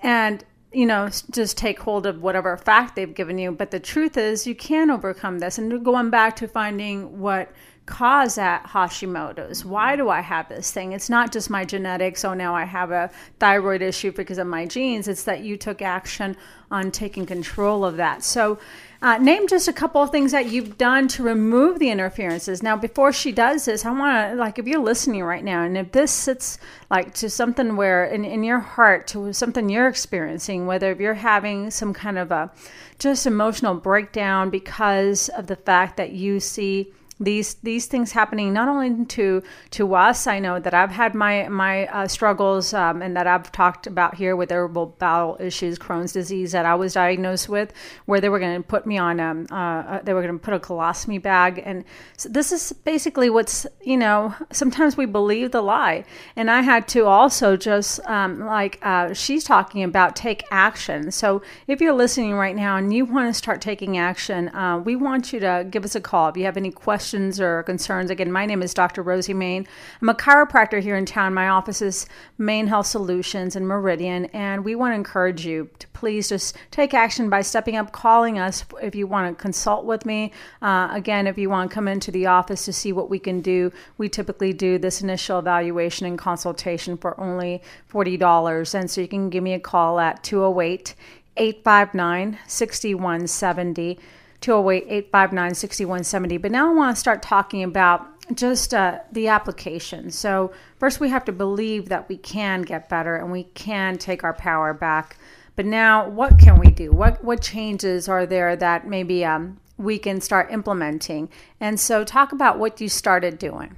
and 0.01 0.44
you 0.74 0.86
know, 0.86 1.10
just 1.32 1.58
take 1.58 1.80
hold 1.80 2.06
of 2.06 2.22
whatever 2.22 2.58
fact 2.58 2.96
they've 2.96 3.13
given 3.13 3.38
you. 3.38 3.51
But 3.51 3.72
the 3.72 3.80
truth 3.80 4.18
is, 4.18 4.48
you 4.48 4.56
can 4.56 4.89
overcome 4.89 5.39
this. 5.39 5.58
And 5.58 5.84
going 5.84 6.10
back 6.10 6.36
to 6.38 6.48
finding 6.48 7.20
what 7.20 7.51
caused 7.85 8.37
that 8.37 8.65
Hashimoto's, 8.65 9.65
why 9.65 9.95
do 9.95 10.09
I 10.09 10.21
have 10.21 10.47
this 10.47 10.71
thing? 10.71 10.93
It's 10.93 11.09
not 11.09 11.33
just 11.33 11.49
my 11.49 11.65
genetics. 11.65 12.23
Oh, 12.23 12.33
now 12.33 12.55
I 12.55 12.63
have 12.63 12.91
a 12.91 13.09
thyroid 13.39 13.81
issue 13.81 14.11
because 14.11 14.37
of 14.37 14.47
my 14.47 14.65
genes. 14.65 15.07
It's 15.07 15.23
that 15.23 15.41
you 15.41 15.57
took 15.57 15.81
action 15.81 16.37
on 16.71 16.91
taking 16.91 17.25
control 17.25 17.83
of 17.83 17.97
that. 17.97 18.23
So, 18.23 18.57
uh, 19.01 19.17
name 19.17 19.49
just 19.49 19.67
a 19.67 19.73
couple 19.73 20.01
of 20.01 20.11
things 20.11 20.31
that 20.31 20.45
you've 20.45 20.77
done 20.77 21.09
to 21.09 21.23
remove 21.23 21.77
the 21.77 21.89
interferences. 21.89 22.63
Now, 22.63 22.77
before 22.77 23.11
she 23.11 23.33
does 23.33 23.65
this, 23.65 23.85
I 23.85 23.91
want 23.91 24.31
to, 24.31 24.35
like, 24.35 24.59
if 24.59 24.65
you're 24.65 24.79
listening 24.79 25.21
right 25.23 25.43
now, 25.43 25.63
and 25.63 25.77
if 25.77 25.91
this 25.91 26.09
sits 26.09 26.57
like 26.89 27.13
to 27.15 27.29
something 27.29 27.75
where 27.75 28.05
in, 28.05 28.23
in 28.23 28.45
your 28.45 28.59
heart, 28.59 29.07
to 29.07 29.33
something 29.33 29.67
you're 29.67 29.89
experiencing, 29.89 30.67
whether 30.67 30.89
if 30.89 31.01
you're 31.01 31.15
having 31.15 31.69
some 31.69 31.93
kind 31.93 32.17
of 32.17 32.31
a 32.31 32.49
just 32.97 33.27
emotional 33.27 33.75
breakdown 33.75 34.49
because 34.49 35.27
of 35.29 35.47
the 35.47 35.57
fact 35.57 35.97
that 35.97 36.13
you 36.13 36.39
see 36.39 36.93
these 37.20 37.55
these 37.55 37.86
things 37.86 38.12
happening 38.12 38.51
not 38.53 38.67
only 38.67 39.05
to 39.05 39.41
to 39.70 39.93
us 39.93 40.27
i 40.27 40.39
know 40.39 40.60
that 40.60 40.74
i've 40.74 40.91
had 40.91 41.13
my 41.13 41.48
my 41.50 41.86
uh, 41.88 42.08
struggles 42.08 42.74
um, 42.74 43.01
and 43.01 43.15
that 43.15 43.27
i've 43.27 43.51
talked 43.51 43.88
about 43.88 44.15
here 44.15 44.36
with 44.36 44.51
irritable 44.51 44.88
bowel 45.00 45.38
issues 45.39 45.77
crohn's 45.77 46.12
disease 46.12 46.51
that 46.51 46.65
i 46.65 46.74
was 46.74 46.93
diagnosed 46.93 47.48
with 47.48 47.72
where 48.05 48.20
they 48.20 48.29
were 48.29 48.39
going 48.39 48.62
to 48.62 48.67
put 48.67 48.86
me 48.86 48.98
on 48.98 49.20
um, 49.20 49.46
uh, 49.51 49.55
uh 49.55 50.01
they 50.01 50.13
were 50.13 50.22
going 50.22 50.34
to 50.34 50.39
put 50.39 50.53
a 50.53 50.60
colostomy 50.60 51.22
bag. 51.22 51.62
And 51.63 51.86
so 52.17 52.29
this 52.29 52.51
is 52.51 52.74
basically 52.74 53.29
what's 53.29 53.65
you 53.84 53.98
know 53.98 54.34
sometimes 54.51 54.98
we 54.98 55.05
believe 55.05 55.51
the 55.51 55.62
lie. 55.62 56.05
And 56.36 56.50
i 56.50 56.62
had 56.62 56.88
to 56.89 57.05
also 57.05 57.55
just 57.58 58.00
um, 58.08 58.39
like 58.39 58.79
uh, 58.82 59.13
she's 59.13 59.43
talking 59.43 59.84
about 59.84 60.15
take 60.15 60.43
action. 60.51 61.12
So 61.12 61.41
if 61.67 61.82
you're 61.82 61.93
listening 61.93 62.34
right 62.34 62.55
now 62.55 62.77
and 62.77 62.93
you 62.93 63.05
want 63.05 63.29
to 63.29 63.34
start 63.34 63.62
taking 63.62 63.98
action 63.98 64.50
uh, 64.50 64.82
we 64.84 64.96
want 64.96 65.32
you 65.32 65.39
to 65.39 65.67
give 65.70 65.86
us 65.86 65.96
a 65.96 66.01
call. 66.01 66.29
If 66.29 66.38
you 66.38 66.46
have 66.46 66.58
any 66.58 66.72
questions 66.72 67.02
questions 67.03 67.41
or 67.41 67.63
concerns, 67.63 68.10
again, 68.10 68.31
my 68.31 68.45
name 68.45 68.63
is 68.63 68.74
Dr. 68.74 69.03
Rosie 69.03 69.33
Main. 69.33 69.67
I'm 70.01 70.07
a 70.07 70.13
chiropractor 70.13 70.81
here 70.81 70.95
in 70.95 71.05
town. 71.05 71.33
My 71.33 71.50
office 71.50 71.81
is 71.81 72.05
Main 72.38 72.65
Health 72.65 72.86
Solutions 72.88 73.57
in 73.57 73.67
Meridian, 73.67 74.27
and 74.27 74.63
we 74.63 74.74
want 74.75 74.93
to 74.93 74.95
encourage 74.95 75.45
you 75.45 75.69
to 75.79 75.88
please 75.89 76.29
just 76.29 76.55
take 76.72 76.93
action 76.93 77.29
by 77.29 77.41
stepping 77.41 77.75
up, 77.75 77.91
calling 77.91 78.39
us 78.39 78.63
if 78.81 78.95
you 78.95 79.05
want 79.05 79.38
to 79.38 79.41
consult 79.41 79.83
with 79.83 80.05
me. 80.05 80.31
Uh, 80.62 80.88
again, 80.93 81.27
if 81.27 81.38
you 81.38 81.50
want 81.50 81.69
to 81.69 81.75
come 81.75 81.89
into 81.89 82.10
the 82.10 82.25
office 82.25 82.63
to 82.63 82.72
see 82.72 82.93
what 82.93 83.10
we 83.10 83.19
can 83.19 83.41
do, 83.41 83.69
we 83.98 84.07
typically 84.07 84.53
do 84.53 84.77
this 84.77 85.01
initial 85.01 85.39
evaluation 85.39 86.07
and 86.07 86.17
consultation 86.17 86.95
for 86.95 87.19
only 87.19 87.62
$40. 87.91 88.79
And 88.79 88.89
so 88.89 89.01
you 89.01 89.10
can 89.10 89.29
give 89.29 89.43
me 89.43 89.51
a 89.51 89.60
call 89.60 90.00
at 90.00 90.24
208 90.24 90.95
859 91.36 92.39
6170. 92.48 94.00
208 94.43 94.85
859 94.89 95.55
6170. 95.55 96.38
But 96.38 96.51
now 96.51 96.69
I 96.69 96.73
want 96.73 96.95
to 96.95 97.00
start 97.00 97.21
talking 97.23 97.63
about 97.63 98.05
just 98.35 98.73
uh, 98.73 99.00
the 99.12 99.29
application. 99.29 100.12
So, 100.12 100.51
first, 100.77 101.00
we 101.00 101.09
have 101.09 101.23
to 101.25 101.31
believe 101.31 101.88
that 101.89 102.09
we 102.09 102.17
can 102.17 102.62
get 102.62 102.89
better 102.89 103.15
and 103.15 103.31
we 103.31 103.43
can 103.43 103.97
take 103.97 104.23
our 104.23 104.33
power 104.33 104.73
back. 104.73 105.17
But 105.55 105.65
now, 105.65 106.09
what 106.09 106.39
can 106.39 106.59
we 106.59 106.67
do? 106.67 106.91
What 106.91 107.23
what 107.23 107.41
changes 107.41 108.09
are 108.09 108.25
there 108.25 108.55
that 108.57 108.85
maybe 108.85 109.23
um, 109.23 109.62
we 109.77 109.97
can 109.97 110.19
start 110.19 110.51
implementing? 110.51 111.29
And 111.62 111.79
so, 111.79 112.03
talk 112.03 112.33
about 112.33 112.59
what 112.59 112.81
you 112.81 112.89
started 112.89 113.39
doing. 113.39 113.77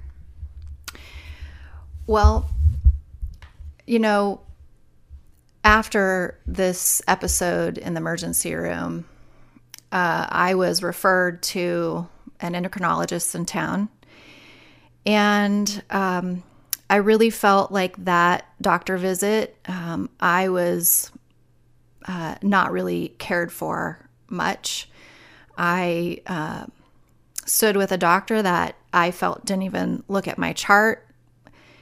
Well, 2.08 2.50
you 3.86 4.00
know, 4.00 4.42
after 5.64 6.40
this 6.48 7.04
episode 7.08 7.78
in 7.78 7.94
the 7.94 8.00
emergency 8.00 8.56
room, 8.56 9.06
uh, 9.96 10.28
I 10.30 10.56
was 10.56 10.84
referred 10.84 11.42
to 11.44 12.06
an 12.42 12.52
endocrinologist 12.52 13.34
in 13.34 13.46
town. 13.46 13.88
And 15.06 15.82
um, 15.90 16.44
I 16.90 16.98
really 16.98 17.30
felt 17.30 17.72
like 17.72 18.04
that 18.04 18.46
doctor 18.62 18.98
visit, 18.98 19.56
um, 19.70 20.10
I 20.20 20.50
was 20.50 21.14
uh, 22.06 22.36
not 22.42 22.74
really 22.74 23.16
cared 23.20 23.54
for 23.54 24.06
much. 24.28 24.90
I 25.58 26.22
uh, 26.28 26.66
stood 27.46 27.78
with 27.78 27.94
a 27.94 27.98
doctor 27.98 28.42
that 28.42 28.76
I 28.92 29.12
felt 29.12 29.46
didn't 29.46 29.64
even 29.64 30.04
look 30.10 30.28
at 30.28 30.38
my 30.38 30.52
chart. 30.52 31.08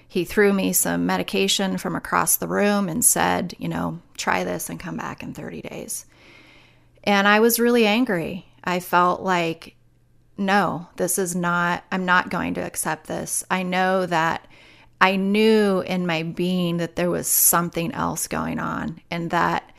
He 0.07 0.23
threw 0.23 0.53
me 0.53 0.71
some 0.71 1.07
medication 1.07 1.79
from 1.79 1.95
across 1.95 2.37
the 2.37 2.47
room 2.47 2.89
and 2.89 3.03
said, 3.03 3.55
you 3.57 3.69
know, 3.69 4.01
try 4.17 4.43
this 4.43 4.69
and 4.69 4.79
come 4.79 4.97
back 4.97 5.23
in 5.23 5.33
30 5.33 5.63
days. 5.63 6.05
And 7.03 7.27
I 7.27 7.39
was 7.39 7.59
really 7.59 7.85
angry. 7.85 8.45
I 8.63 8.79
felt 8.79 9.21
like, 9.21 9.75
no, 10.37 10.87
this 10.95 11.17
is 11.17 11.35
not, 11.35 11.83
I'm 11.91 12.05
not 12.05 12.29
going 12.29 12.53
to 12.55 12.65
accept 12.65 13.07
this. 13.07 13.43
I 13.51 13.63
know 13.63 14.05
that 14.05 14.47
I 15.01 15.17
knew 15.17 15.81
in 15.81 16.07
my 16.07 16.23
being 16.23 16.77
that 16.77 16.95
there 16.95 17.09
was 17.09 17.27
something 17.27 17.91
else 17.91 18.27
going 18.27 18.59
on 18.59 19.01
and 19.11 19.31
that 19.31 19.69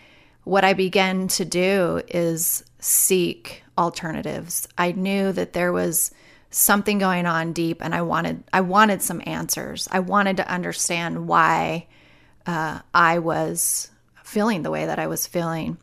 what 0.44 0.64
I 0.64 0.74
began 0.74 1.28
to 1.28 1.46
do 1.46 2.02
is 2.08 2.62
seek 2.78 3.62
alternatives. 3.78 4.68
I 4.76 4.92
knew 4.92 5.32
that 5.32 5.54
there 5.54 5.72
was 5.72 6.10
something 6.50 6.98
going 6.98 7.24
on 7.26 7.54
deep 7.54 7.82
and 7.82 7.94
I 7.94 8.02
wanted 8.02 8.44
I 8.52 8.60
wanted 8.60 9.00
some 9.00 9.22
answers. 9.26 9.88
I 9.90 10.00
wanted 10.00 10.36
to 10.36 10.48
understand 10.52 11.26
why 11.26 11.86
uh, 12.46 12.80
I 12.92 13.18
was 13.18 13.90
feeling 14.22 14.62
the 14.62 14.70
way 14.70 14.86
that 14.86 14.98
I 14.98 15.06
was 15.06 15.26
feeling. 15.26 15.78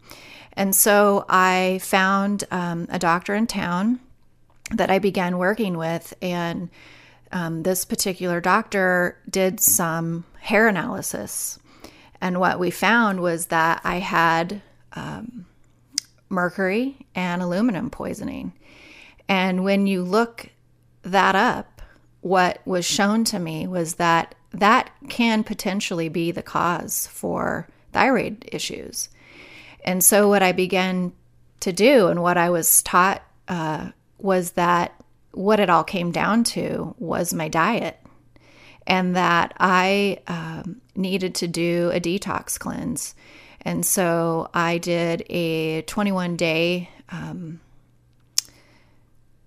And 0.53 0.75
so 0.75 1.25
I 1.29 1.79
found 1.81 2.43
um, 2.51 2.87
a 2.89 2.99
doctor 2.99 3.33
in 3.33 3.47
town 3.47 3.99
that 4.71 4.89
I 4.89 4.99
began 4.99 5.37
working 5.37 5.77
with 5.77 6.13
and 6.21 6.69
um, 7.31 7.63
this 7.63 7.85
particular 7.85 8.41
doctor 8.41 9.17
did 9.29 9.59
some 9.59 10.25
hair 10.39 10.67
analysis. 10.67 11.59
And 12.19 12.39
what 12.39 12.59
we 12.59 12.71
found 12.71 13.21
was 13.21 13.47
that 13.47 13.81
I 13.83 13.95
had 13.95 14.61
um, 14.93 15.45
mercury 16.29 17.05
and 17.15 17.41
aluminum 17.41 17.89
poisoning. 17.89 18.53
And 19.27 19.63
when 19.63 19.87
you 19.87 20.03
look 20.03 20.49
that 21.03 21.35
up, 21.35 21.81
what 22.21 22.61
was 22.65 22.85
shown 22.85 23.23
to 23.25 23.39
me 23.39 23.65
was 23.65 23.95
that 23.95 24.35
that 24.51 24.91
can 25.09 25.43
potentially 25.43 26.09
be 26.09 26.31
the 26.31 26.43
cause 26.43 27.07
for 27.07 27.67
thyroid 27.93 28.47
issues. 28.51 29.09
And 29.83 30.03
so, 30.03 30.27
what 30.27 30.43
I 30.43 30.51
began 30.51 31.13
to 31.61 31.71
do 31.71 32.07
and 32.07 32.21
what 32.21 32.37
I 32.37 32.49
was 32.49 32.81
taught 32.83 33.23
uh, 33.47 33.91
was 34.17 34.51
that 34.51 34.93
what 35.31 35.59
it 35.59 35.69
all 35.69 35.83
came 35.83 36.11
down 36.11 36.43
to 36.43 36.95
was 36.99 37.33
my 37.33 37.47
diet 37.47 37.97
and 38.85 39.15
that 39.15 39.53
I 39.59 40.19
um, 40.27 40.81
needed 40.95 41.35
to 41.35 41.47
do 41.47 41.91
a 41.93 41.99
detox 41.99 42.59
cleanse. 42.59 43.15
And 43.61 43.85
so 43.85 44.49
I 44.53 44.79
did 44.79 45.23
a 45.29 45.83
21 45.83 46.35
day 46.35 46.89
um, 47.09 47.61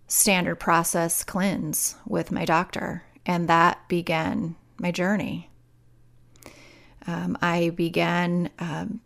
standard 0.07 0.57
process 0.57 1.25
cleanse 1.25 1.97
with 2.07 2.31
my 2.31 2.45
doctor, 2.45 3.03
and 3.27 3.49
that 3.49 3.89
began 3.89 4.55
my 4.79 4.93
journey. 4.93 5.51
Um, 7.07 7.37
I 7.43 7.71
began 7.71 8.51
um, 8.59 9.01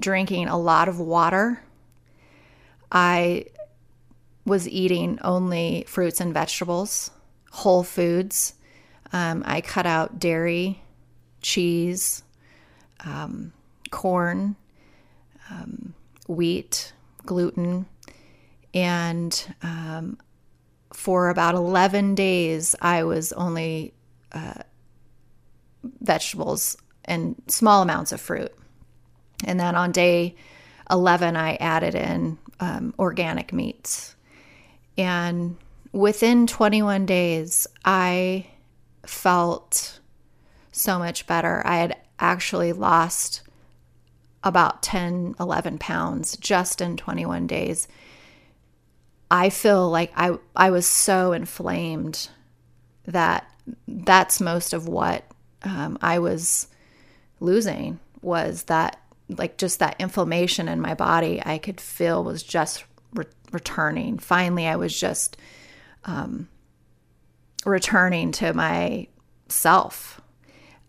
drinking 0.00 0.48
a 0.48 0.58
lot 0.58 0.88
of 0.88 0.98
water. 0.98 1.62
I 2.90 3.46
was 4.44 4.68
eating 4.68 5.18
only 5.22 5.84
fruits 5.86 6.20
and 6.20 6.34
vegetables, 6.34 7.10
whole 7.50 7.82
foods. 7.82 8.54
Um, 9.12 9.42
I 9.46 9.60
cut 9.60 9.86
out 9.86 10.18
dairy, 10.18 10.82
cheese, 11.42 12.22
um, 13.04 13.52
corn, 13.90 14.56
um, 15.50 15.94
wheat, 16.26 16.92
gluten, 17.24 17.86
and 18.72 19.54
um, 19.62 20.18
for 20.92 21.28
about 21.28 21.54
11 21.54 22.14
days, 22.14 22.74
I 22.80 23.04
was 23.04 23.32
only 23.32 23.94
uh, 24.32 24.62
vegetables 26.00 26.76
and 27.04 27.40
small 27.48 27.82
amounts 27.82 28.12
of 28.12 28.20
fruit. 28.20 28.52
And 29.44 29.58
then 29.58 29.74
on 29.74 29.92
day 29.92 30.34
11, 30.90 31.36
I 31.36 31.54
added 31.56 31.94
in 31.94 32.38
um, 32.58 32.94
organic 32.98 33.52
meats. 33.52 34.14
And 34.98 35.56
within 35.92 36.46
21 36.46 37.06
days, 37.06 37.66
I 37.84 38.46
felt 39.06 40.00
so 40.72 40.98
much 40.98 41.26
better. 41.26 41.62
I 41.64 41.78
had 41.78 41.96
actually 42.18 42.72
lost 42.72 43.42
about 44.42 44.82
10, 44.82 45.36
11 45.38 45.78
pounds 45.78 46.36
just 46.36 46.80
in 46.80 46.96
21 46.96 47.46
days. 47.46 47.88
I 49.30 49.50
feel 49.50 49.88
like 49.90 50.12
I, 50.16 50.38
I 50.56 50.70
was 50.70 50.86
so 50.86 51.32
inflamed 51.32 52.28
that 53.06 53.46
that's 53.86 54.40
most 54.40 54.72
of 54.72 54.88
what 54.88 55.24
um, 55.62 55.98
I 56.00 56.18
was 56.18 56.68
losing 57.38 58.00
was 58.22 58.64
that 58.64 58.99
like 59.38 59.58
just 59.58 59.78
that 59.78 59.96
inflammation 59.98 60.68
in 60.68 60.80
my 60.80 60.94
body 60.94 61.42
I 61.44 61.58
could 61.58 61.80
feel 61.80 62.24
was 62.24 62.42
just 62.42 62.84
re- 63.14 63.24
returning. 63.52 64.18
Finally, 64.18 64.66
I 64.66 64.76
was 64.76 64.98
just 64.98 65.36
um, 66.04 66.48
returning 67.64 68.32
to 68.32 68.52
myself. 68.52 70.20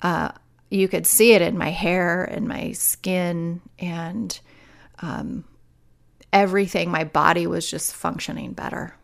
Uh, 0.02 0.32
you 0.70 0.88
could 0.88 1.06
see 1.06 1.34
it 1.34 1.42
in 1.42 1.58
my 1.58 1.70
hair 1.70 2.24
and 2.24 2.48
my 2.48 2.72
skin 2.72 3.62
and 3.78 4.40
um, 5.02 5.44
everything. 6.32 6.90
My 6.90 7.04
body 7.04 7.46
was 7.46 7.70
just 7.70 7.94
functioning 7.94 8.54
better. 8.54 8.96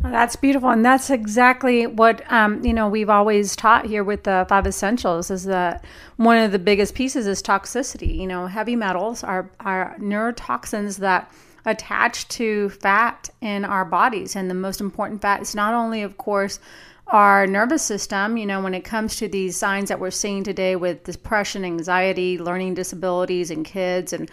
That's 0.00 0.36
beautiful, 0.36 0.70
and 0.70 0.84
that's 0.84 1.10
exactly 1.10 1.86
what 1.86 2.22
um, 2.32 2.64
you 2.64 2.72
know 2.72 2.88
we've 2.88 3.10
always 3.10 3.56
taught 3.56 3.86
here 3.86 4.04
with 4.04 4.22
the 4.22 4.46
five 4.48 4.66
essentials. 4.66 5.28
Is 5.30 5.44
that 5.44 5.84
one 6.16 6.38
of 6.38 6.52
the 6.52 6.58
biggest 6.58 6.94
pieces 6.94 7.26
is 7.26 7.42
toxicity. 7.42 8.16
You 8.16 8.28
know, 8.28 8.46
heavy 8.46 8.76
metals 8.76 9.24
are 9.24 9.50
are 9.58 9.96
neurotoxins 9.98 10.98
that 10.98 11.32
attach 11.66 12.28
to 12.28 12.70
fat 12.70 13.28
in 13.40 13.64
our 13.64 13.84
bodies, 13.84 14.36
and 14.36 14.48
the 14.48 14.54
most 14.54 14.80
important 14.80 15.20
fat 15.20 15.42
is 15.42 15.56
not 15.56 15.74
only, 15.74 16.02
of 16.02 16.16
course, 16.16 16.60
our 17.08 17.46
nervous 17.48 17.82
system, 17.82 18.36
you 18.36 18.46
know, 18.46 18.62
when 18.62 18.74
it 18.74 18.84
comes 18.84 19.16
to 19.16 19.26
these 19.26 19.56
signs 19.56 19.88
that 19.88 19.98
we're 19.98 20.12
seeing 20.12 20.44
today 20.44 20.76
with 20.76 21.02
depression, 21.04 21.64
anxiety, 21.64 22.38
learning 22.38 22.74
disabilities 22.74 23.50
in 23.50 23.64
kids, 23.64 24.12
and 24.12 24.30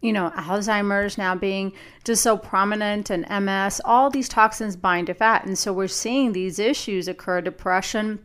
you 0.00 0.12
know, 0.12 0.30
Alzheimer's 0.30 1.18
now 1.18 1.34
being 1.34 1.72
just 2.04 2.22
so 2.22 2.36
prominent 2.36 3.10
and 3.10 3.26
MS, 3.44 3.80
all 3.84 4.10
these 4.10 4.28
toxins 4.28 4.76
bind 4.76 5.08
to 5.08 5.14
fat. 5.14 5.44
And 5.44 5.58
so 5.58 5.72
we're 5.72 5.88
seeing 5.88 6.32
these 6.32 6.58
issues 6.58 7.06
occur. 7.06 7.40
Depression 7.42 8.18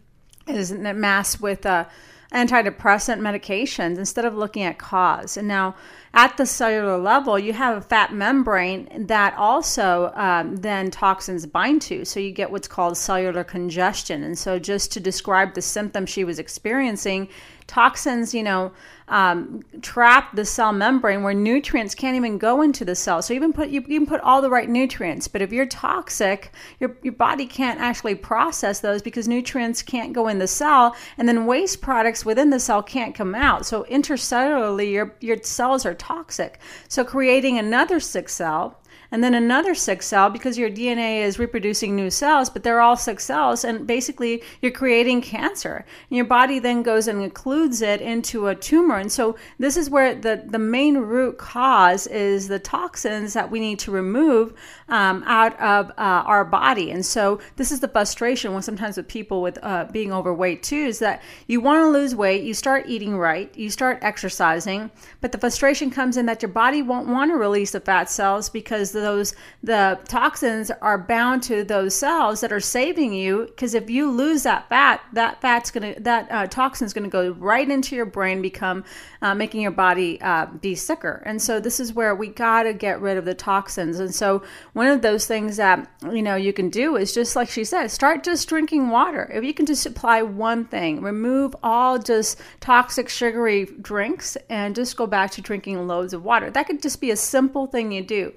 is 0.48 0.72
masked 0.72 1.42
with 1.42 1.66
uh, 1.66 1.86
antidepressant 2.32 3.20
medications 3.20 3.98
instead 3.98 4.26
of 4.26 4.36
looking 4.36 4.64
at 4.64 4.78
cause. 4.78 5.38
And 5.38 5.48
now, 5.48 5.76
at 6.14 6.38
the 6.38 6.46
cellular 6.46 6.98
level, 6.98 7.38
you 7.38 7.52
have 7.54 7.78
a 7.78 7.82
fat 7.82 8.14
membrane 8.14 9.08
that 9.08 9.34
also 9.36 10.14
um, 10.16 10.56
then 10.58 10.92
toxins 10.92 11.46
bind 11.46 11.82
to. 11.84 12.06
So 12.06 12.22
you 12.22 12.32
get 12.32 12.52
what's 12.52 12.70
called 12.70 12.98
cellular 12.98 13.44
congestion. 13.44 14.24
And 14.24 14.38
so, 14.38 14.60
just 14.60 14.92
to 14.94 15.00
describe 15.00 15.54
the 15.54 15.62
symptom 15.62 16.06
she 16.06 16.24
was 16.24 16.40
experiencing, 16.40 17.28
toxins, 17.68 18.34
you 18.34 18.44
know, 18.44 18.72
um, 19.08 19.62
trap 19.82 20.36
the 20.36 20.46
cell 20.46 20.74
membrane 20.74 21.22
where 21.22 21.34
nutrients 21.34 21.94
can't 21.94 22.16
even 22.16 22.38
go 22.38 22.62
into 22.62 22.84
the 22.84 22.96
cell. 22.96 23.22
So 23.22 23.34
even 23.34 23.54
put 23.54 23.70
you, 23.70 23.82
can 23.82 24.06
put 24.06 24.22
all 24.22 24.42
the 24.42 24.50
right 24.50 24.68
nutrients, 24.68 25.28
but 25.28 25.42
if 25.42 25.52
you're 25.52 25.66
toxic, 25.66 26.52
your 26.80 26.98
your 27.04 27.14
body 27.14 27.46
can't 27.46 27.80
actually 27.80 28.16
process 28.16 28.80
those 28.80 29.02
because 29.02 29.28
nutrients 29.28 29.82
can't 29.82 30.14
go 30.14 30.28
in 30.28 30.40
the 30.40 30.48
cell, 30.48 30.96
and 31.18 31.28
then 31.28 31.46
waste 31.46 31.82
products 31.82 32.26
within 32.26 32.50
the 32.50 32.60
cell 32.60 32.82
can't 32.82 33.14
come 33.14 33.36
out. 33.36 33.66
So 33.66 33.84
intercellularly, 33.86 34.92
your 34.92 35.16
your 35.20 35.38
cells 35.44 35.86
are 35.86 35.94
toxic. 35.94 36.60
So 36.88 37.04
creating 37.04 37.58
another 37.58 38.00
sick 38.00 38.30
cell 38.30 38.80
and 39.12 39.24
then 39.24 39.34
another 39.34 39.76
sick 39.76 40.02
cell 40.02 40.30
because 40.30 40.58
your 40.58 40.70
DNA 40.70 41.22
is 41.22 41.40
reproducing 41.40 41.96
new 41.96 42.10
cells, 42.10 42.50
but 42.50 42.64
they're 42.64 42.82
all 42.82 42.98
sick 42.98 43.20
cells. 43.20 43.64
And 43.64 43.86
basically, 43.86 44.44
you're 44.62 44.72
creating 44.72 45.22
cancer. 45.22 45.86
And 46.10 46.18
your 46.18 46.26
body 46.26 46.60
then 46.60 46.84
goes 46.84 47.08
and 47.08 47.22
includes 47.22 47.82
it 47.82 48.02
into 48.02 48.48
a 48.48 48.56
tumor. 48.56 48.98
And 48.98 49.12
so, 49.12 49.36
this 49.60 49.78
is 49.78 49.90
where 49.90 50.16
the, 50.16 50.44
the 50.46 50.60
main 50.60 50.98
root 50.98 51.38
cause 51.38 52.08
is 52.08 52.48
the 52.48 52.60
toxins 52.60 53.34
that 53.34 53.52
we 53.52 53.60
need 53.60 53.80
to 53.80 53.92
remove 53.92 54.54
um, 54.90 55.24
out 55.26 55.60
of 55.60 55.92
uh, 55.92 56.24
our 56.26 56.46
body. 56.46 56.92
And 56.92 57.06
so, 57.06 57.40
this 57.56 57.72
is 57.72 57.80
the 57.80 57.88
frustration 57.88 58.54
when 58.54 58.62
sometimes 58.62 58.98
with 58.98 59.08
people 59.08 59.42
with 59.42 59.60
uh, 59.64 59.86
being 59.92 60.12
overweight 60.12 60.64
too 60.64 60.76
is 60.76 61.00
that 61.00 61.22
you 61.48 61.62
want 61.62 61.82
to 61.82 61.90
lose 61.90 62.16
weight, 62.16 62.44
you 62.44 62.54
start 62.54 62.86
eating 62.88 63.18
right, 63.18 63.56
you 63.56 63.70
start 63.70 64.00
exercising, 64.02 64.92
but 65.22 65.32
the 65.32 65.38
frustration 65.38 65.90
comes 65.90 66.18
in 66.18 66.26
that 66.26 66.42
your 66.42 66.52
body 66.52 66.82
won't 66.82 67.08
want 67.08 67.32
to 67.32 67.38
release 67.38 67.72
the 67.72 67.80
fat 67.80 68.10
cells 68.10 68.50
because 68.50 68.92
those 69.02 69.36
the 69.64 70.00
toxins 70.08 70.72
are 70.82 70.98
bound 70.98 71.44
to 71.44 71.64
those 71.64 71.96
cells 71.96 72.42
that 72.42 72.52
are 72.52 72.60
saving 72.60 73.14
you. 73.14 73.46
Because 73.46 73.74
if 73.74 73.90
you 73.90 74.12
lose 74.12 74.44
that 74.44 74.70
fat, 74.70 75.02
that 75.14 75.42
fat's 75.42 75.72
gonna 75.72 76.00
that 76.00 76.28
uh, 76.32 76.48
toxin 76.48 76.86
is 76.86 76.94
gonna 76.94 77.08
go 77.08 77.32
right 77.32 77.70
into 77.70 77.96
your 77.96 78.06
brain, 78.06 78.42
become 78.42 78.84
uh, 79.22 79.34
making 79.36 79.62
your 79.62 79.72
body 79.72 80.20
uh, 80.22 80.46
be 80.46 80.76
sicker. 80.76 81.22
And 81.26 81.42
so 81.42 81.60
this 81.60 81.80
is 81.80 81.94
where 81.94 82.16
we 82.16 82.28
gotta 82.28 82.74
get 82.74 83.02
rid 83.02 83.18
of 83.18 83.26
the 83.26 83.34
toxins. 83.34 84.00
And 84.00 84.14
so 84.14 84.44
one 84.74 84.88
of 84.88 85.02
those 85.02 85.26
things 85.26 85.58
that 85.58 85.90
you 86.12 86.22
know 86.22 86.36
you 86.36 86.54
can 86.54 86.70
do 86.70 86.96
is 86.96 87.14
just 87.14 87.36
like 87.36 87.50
she 87.50 87.64
said, 87.64 87.92
start 87.92 88.24
just 88.24 88.48
drinking 88.48 88.90
water. 88.90 89.30
If 89.34 89.44
you 89.44 89.54
can 89.54 89.66
just 89.66 89.86
apply 89.86 90.22
one 90.22 90.66
thing, 90.66 91.02
remove 91.02 91.56
all 91.64 92.00
just 92.00 92.40
toxic 92.60 93.10
sugary 93.10 93.66
drinks, 93.82 94.38
and 94.50 94.76
just 94.76 94.98
go 94.98 95.08
back 95.08 95.32
to 95.32 95.42
drinking 95.42 95.88
loads 95.88 96.14
of 96.14 96.24
water. 96.24 96.50
That 96.50 96.68
could 96.68 96.82
just 96.82 97.02
be 97.02 97.12
a 97.12 97.16
simple 97.16 97.68
thing 97.68 97.92
you 97.92 98.04
do. 98.04 98.34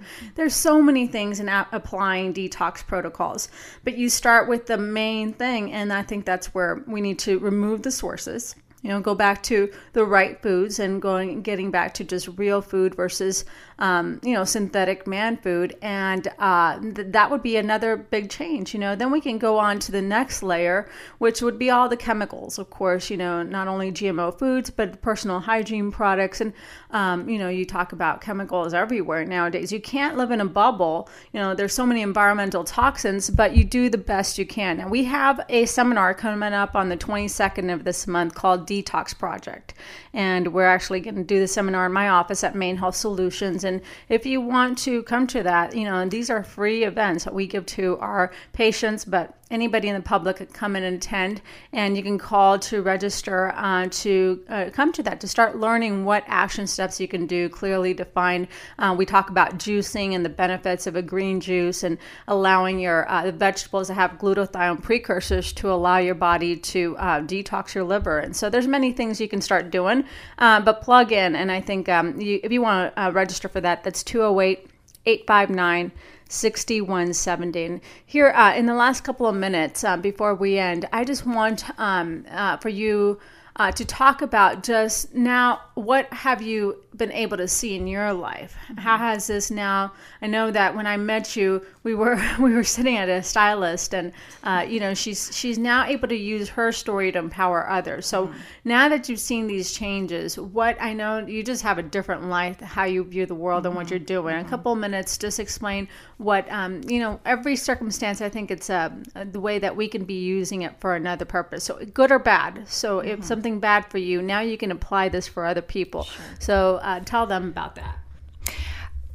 So 0.48 0.82
many 0.82 1.06
things 1.06 1.40
in 1.40 1.48
applying 1.48 2.34
detox 2.34 2.86
protocols, 2.86 3.48
but 3.84 3.96
you 3.96 4.08
start 4.08 4.48
with 4.48 4.66
the 4.66 4.78
main 4.78 5.32
thing, 5.32 5.72
and 5.72 5.92
I 5.92 6.02
think 6.02 6.24
that's 6.24 6.54
where 6.54 6.82
we 6.86 7.00
need 7.00 7.18
to 7.20 7.38
remove 7.38 7.82
the 7.82 7.90
sources. 7.90 8.54
You 8.82 8.90
know 8.90 9.00
go 9.00 9.14
back 9.14 9.42
to 9.44 9.72
the 9.92 10.04
right 10.04 10.40
foods 10.40 10.78
and 10.78 11.02
going 11.02 11.42
getting 11.42 11.72
back 11.72 11.94
to 11.94 12.04
just 12.04 12.28
real 12.38 12.62
food 12.62 12.94
versus 12.94 13.44
um, 13.78 14.20
you 14.22 14.34
know 14.34 14.44
synthetic 14.44 15.06
man 15.06 15.36
food 15.36 15.76
and 15.82 16.28
uh, 16.38 16.78
th- 16.80 17.08
that 17.10 17.30
would 17.30 17.42
be 17.42 17.56
another 17.56 17.96
big 17.96 18.30
change 18.30 18.74
you 18.74 18.80
know 18.80 18.94
then 18.94 19.10
we 19.10 19.20
can 19.20 19.38
go 19.38 19.58
on 19.58 19.78
to 19.78 19.92
the 19.92 20.02
next 20.02 20.42
layer 20.42 20.88
which 21.18 21.40
would 21.42 21.58
be 21.58 21.70
all 21.70 21.88
the 21.88 21.96
chemicals 21.96 22.58
of 22.58 22.70
course 22.70 23.10
you 23.10 23.16
know 23.16 23.42
not 23.42 23.68
only 23.68 23.92
gmo 23.92 24.36
foods 24.36 24.70
but 24.70 25.00
personal 25.00 25.40
hygiene 25.40 25.90
products 25.90 26.40
and 26.40 26.52
um, 26.90 27.28
you 27.28 27.38
know 27.38 27.48
you 27.48 27.64
talk 27.64 27.92
about 27.92 28.20
chemicals 28.20 28.74
everywhere 28.74 29.24
nowadays 29.24 29.72
you 29.72 29.80
can't 29.80 30.16
live 30.16 30.30
in 30.30 30.40
a 30.40 30.44
bubble 30.44 31.08
you 31.32 31.40
know 31.40 31.54
there's 31.54 31.74
so 31.74 31.86
many 31.86 32.02
environmental 32.02 32.64
toxins 32.64 33.30
but 33.30 33.56
you 33.56 33.64
do 33.64 33.88
the 33.88 33.98
best 33.98 34.38
you 34.38 34.46
can 34.46 34.80
and 34.80 34.90
we 34.90 35.04
have 35.04 35.40
a 35.48 35.64
seminar 35.66 36.14
coming 36.14 36.52
up 36.52 36.74
on 36.74 36.88
the 36.88 36.96
22nd 36.96 37.72
of 37.72 37.84
this 37.84 38.06
month 38.06 38.34
called 38.34 38.66
Detox 38.66 39.16
Project. 39.16 39.74
And 40.12 40.52
we're 40.52 40.66
actually 40.66 41.00
going 41.00 41.16
to 41.16 41.24
do 41.24 41.40
the 41.40 41.48
seminar 41.48 41.86
in 41.86 41.92
my 41.92 42.08
office 42.08 42.44
at 42.44 42.54
Main 42.54 42.76
Health 42.76 42.96
Solutions. 42.96 43.64
And 43.68 43.82
if 44.08 44.26
you 44.26 44.40
want 44.40 44.78
to 44.78 45.02
come 45.04 45.26
to 45.28 45.42
that, 45.44 45.76
you 45.76 45.84
know, 45.84 46.08
these 46.08 46.30
are 46.30 46.42
free 46.42 46.84
events 46.84 47.24
that 47.24 47.34
we 47.34 47.46
give 47.46 47.66
to 47.66 47.98
our 47.98 48.32
patients, 48.52 49.04
but 49.04 49.37
anybody 49.50 49.88
in 49.88 49.94
the 49.94 50.02
public 50.02 50.36
can 50.36 50.46
come 50.46 50.76
and 50.76 50.84
attend 50.84 51.40
and 51.72 51.96
you 51.96 52.02
can 52.02 52.18
call 52.18 52.58
to 52.58 52.82
register 52.82 53.52
uh, 53.56 53.86
to 53.90 54.42
uh, 54.48 54.70
come 54.72 54.92
to 54.92 55.02
that 55.02 55.20
to 55.20 55.28
start 55.28 55.56
learning 55.56 56.04
what 56.04 56.24
action 56.26 56.66
steps 56.66 57.00
you 57.00 57.08
can 57.08 57.26
do 57.26 57.48
clearly 57.48 57.94
defined. 57.94 58.48
Uh, 58.78 58.94
we 58.96 59.06
talk 59.06 59.30
about 59.30 59.58
juicing 59.58 60.14
and 60.14 60.24
the 60.24 60.30
benefits 60.30 60.86
of 60.86 60.96
a 60.96 61.02
green 61.02 61.40
juice 61.40 61.82
and 61.82 61.98
allowing 62.26 62.78
your 62.78 63.08
uh, 63.08 63.30
vegetables 63.30 63.88
to 63.88 63.94
have 63.94 64.12
glutathione 64.12 64.82
precursors 64.82 65.52
to 65.52 65.70
allow 65.70 65.98
your 65.98 66.14
body 66.14 66.56
to 66.56 66.96
uh, 66.98 67.20
detox 67.20 67.74
your 67.74 67.84
liver. 67.84 68.18
And 68.18 68.34
so 68.34 68.50
there's 68.50 68.66
many 68.66 68.92
things 68.92 69.20
you 69.20 69.28
can 69.28 69.40
start 69.40 69.70
doing. 69.70 70.04
Uh, 70.38 70.60
but 70.60 70.82
plug 70.82 71.12
in 71.12 71.36
and 71.36 71.50
i 71.52 71.60
think 71.60 71.88
um, 71.88 72.20
you, 72.20 72.40
if 72.42 72.52
you 72.52 72.62
want 72.62 72.94
to 72.94 73.10
register 73.12 73.48
for 73.48 73.60
that 73.60 73.84
that's 73.84 74.02
208 74.02 74.68
859 75.06 75.92
6170. 76.28 77.80
Here, 78.04 78.30
uh, 78.30 78.54
in 78.54 78.66
the 78.66 78.74
last 78.74 79.02
couple 79.02 79.26
of 79.26 79.34
minutes 79.34 79.82
uh, 79.82 79.96
before 79.96 80.34
we 80.34 80.58
end, 80.58 80.86
I 80.92 81.04
just 81.04 81.26
want 81.26 81.64
um, 81.78 82.26
uh, 82.30 82.58
for 82.58 82.68
you 82.68 83.18
uh, 83.58 83.72
to 83.72 83.84
talk 83.84 84.22
about 84.22 84.62
just 84.62 85.14
now 85.14 85.60
what 85.74 86.12
have 86.12 86.40
you 86.42 86.76
been 86.96 87.12
able 87.12 87.36
to 87.36 87.46
see 87.46 87.76
in 87.76 87.86
your 87.86 88.12
life 88.12 88.56
how 88.76 88.94
mm-hmm. 88.94 89.04
has 89.04 89.26
this 89.28 89.50
now 89.50 89.92
i 90.20 90.26
know 90.26 90.50
that 90.50 90.74
when 90.74 90.86
i 90.86 90.96
met 90.96 91.36
you 91.36 91.64
we 91.84 91.94
were 91.94 92.20
we 92.40 92.52
were 92.52 92.64
sitting 92.64 92.96
at 92.96 93.08
a 93.08 93.22
stylist 93.22 93.94
and 93.94 94.12
uh, 94.42 94.64
you 94.68 94.80
know 94.80 94.94
she's 94.94 95.34
she's 95.36 95.58
now 95.58 95.84
able 95.86 96.08
to 96.08 96.16
use 96.16 96.48
her 96.48 96.72
story 96.72 97.12
to 97.12 97.18
empower 97.18 97.68
others 97.68 98.06
so 98.06 98.26
mm-hmm. 98.26 98.38
now 98.64 98.88
that 98.88 99.08
you've 99.08 99.20
seen 99.20 99.46
these 99.46 99.72
changes 99.72 100.38
what 100.38 100.76
i 100.80 100.92
know 100.92 101.18
you 101.18 101.42
just 101.42 101.62
have 101.62 101.78
a 101.78 101.82
different 101.82 102.24
life 102.24 102.60
how 102.60 102.84
you 102.84 103.04
view 103.04 103.26
the 103.26 103.34
world 103.34 103.60
mm-hmm. 103.60 103.68
and 103.68 103.76
what 103.76 103.90
you're 103.90 103.98
doing 103.98 104.34
mm-hmm. 104.34 104.46
a 104.46 104.50
couple 104.50 104.74
minutes 104.74 105.16
just 105.16 105.38
explain 105.38 105.86
what 106.16 106.50
um, 106.50 106.80
you 106.88 106.98
know 106.98 107.20
every 107.24 107.54
circumstance 107.54 108.20
i 108.20 108.28
think 108.28 108.50
it's 108.50 108.70
uh, 108.70 108.90
the 109.30 109.40
way 109.40 109.60
that 109.60 109.74
we 109.74 109.86
can 109.86 110.04
be 110.04 110.18
using 110.18 110.62
it 110.62 110.78
for 110.80 110.96
another 110.96 111.24
purpose 111.24 111.64
so 111.64 111.78
good 111.94 112.10
or 112.10 112.18
bad 112.18 112.66
so 112.68 112.98
if 112.98 113.12
mm-hmm. 113.12 113.22
something 113.22 113.47
something 113.48 113.60
bad 113.60 113.90
for 113.90 113.98
you, 113.98 114.22
now 114.22 114.40
you 114.40 114.58
can 114.58 114.70
apply 114.70 115.08
this 115.08 115.26
for 115.26 115.46
other 115.46 115.62
people. 115.62 116.04
Sure. 116.04 116.24
So 116.40 116.76
uh, 116.82 117.00
tell 117.00 117.26
them 117.26 117.48
about 117.48 117.74
that. 117.76 117.98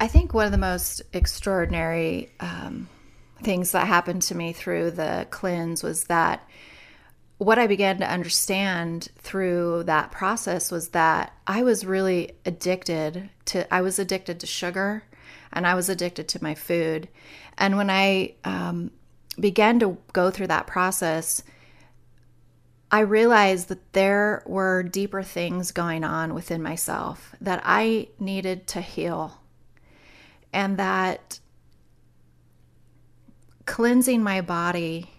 I 0.00 0.08
think 0.08 0.34
one 0.34 0.46
of 0.46 0.52
the 0.52 0.58
most 0.58 1.02
extraordinary 1.12 2.32
um, 2.40 2.88
things 3.42 3.72
that 3.72 3.86
happened 3.86 4.22
to 4.22 4.34
me 4.34 4.52
through 4.52 4.92
the 4.92 5.26
cleanse 5.30 5.82
was 5.82 6.04
that 6.04 6.48
what 7.38 7.58
I 7.58 7.66
began 7.66 7.98
to 7.98 8.10
understand 8.10 9.08
through 9.18 9.84
that 9.84 10.10
process 10.10 10.70
was 10.70 10.88
that 10.90 11.32
I 11.46 11.62
was 11.62 11.84
really 11.84 12.32
addicted 12.44 13.30
to, 13.46 13.72
I 13.72 13.82
was 13.82 13.98
addicted 13.98 14.40
to 14.40 14.46
sugar 14.46 15.04
and 15.52 15.66
I 15.66 15.74
was 15.74 15.88
addicted 15.88 16.28
to 16.28 16.42
my 16.42 16.54
food. 16.54 17.08
And 17.58 17.76
when 17.76 17.90
I 17.90 18.34
um, 18.44 18.90
began 19.38 19.78
to 19.80 19.96
go 20.12 20.30
through 20.30 20.48
that 20.48 20.66
process, 20.66 21.42
I 22.90 23.00
realized 23.00 23.68
that 23.68 23.92
there 23.92 24.42
were 24.46 24.82
deeper 24.82 25.22
things 25.22 25.72
going 25.72 26.04
on 26.04 26.34
within 26.34 26.62
myself 26.62 27.34
that 27.40 27.60
I 27.64 28.08
needed 28.18 28.66
to 28.68 28.80
heal. 28.80 29.40
And 30.52 30.76
that 30.76 31.40
cleansing 33.66 34.22
my 34.22 34.40
body, 34.40 35.10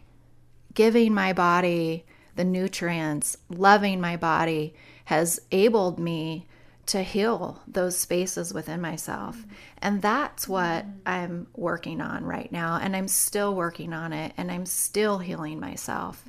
giving 0.73 1.13
my 1.13 1.33
body 1.33 2.05
the 2.35 2.43
nutrients, 2.43 3.37
loving 3.49 3.99
my 3.99 4.17
body 4.17 4.75
has 5.05 5.39
abled 5.51 5.99
me 5.99 6.47
to 6.87 7.01
heal 7.01 7.61
those 7.67 7.97
spaces 7.97 8.53
within 8.53 8.79
myself. 8.79 9.43
And 9.79 10.01
that's 10.01 10.47
what 10.47 10.85
I'm 11.05 11.47
working 11.55 11.99
on 11.99 12.23
right 12.23 12.51
now. 12.51 12.79
And 12.81 12.95
I'm 12.95 13.07
still 13.07 13.55
working 13.55 13.91
on 13.91 14.13
it 14.13 14.33
and 14.37 14.51
I'm 14.51 14.65
still 14.65 15.17
healing 15.17 15.59
myself. 15.59 16.23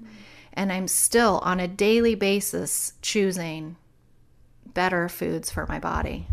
And 0.57 0.73
I'm 0.73 0.88
still 0.88 1.38
on 1.45 1.61
a 1.61 1.69
daily 1.69 2.14
basis 2.14 2.95
choosing 3.03 3.77
better 4.64 5.09
foods 5.09 5.51
for 5.51 5.66
my 5.66 5.79
body. 5.79 6.27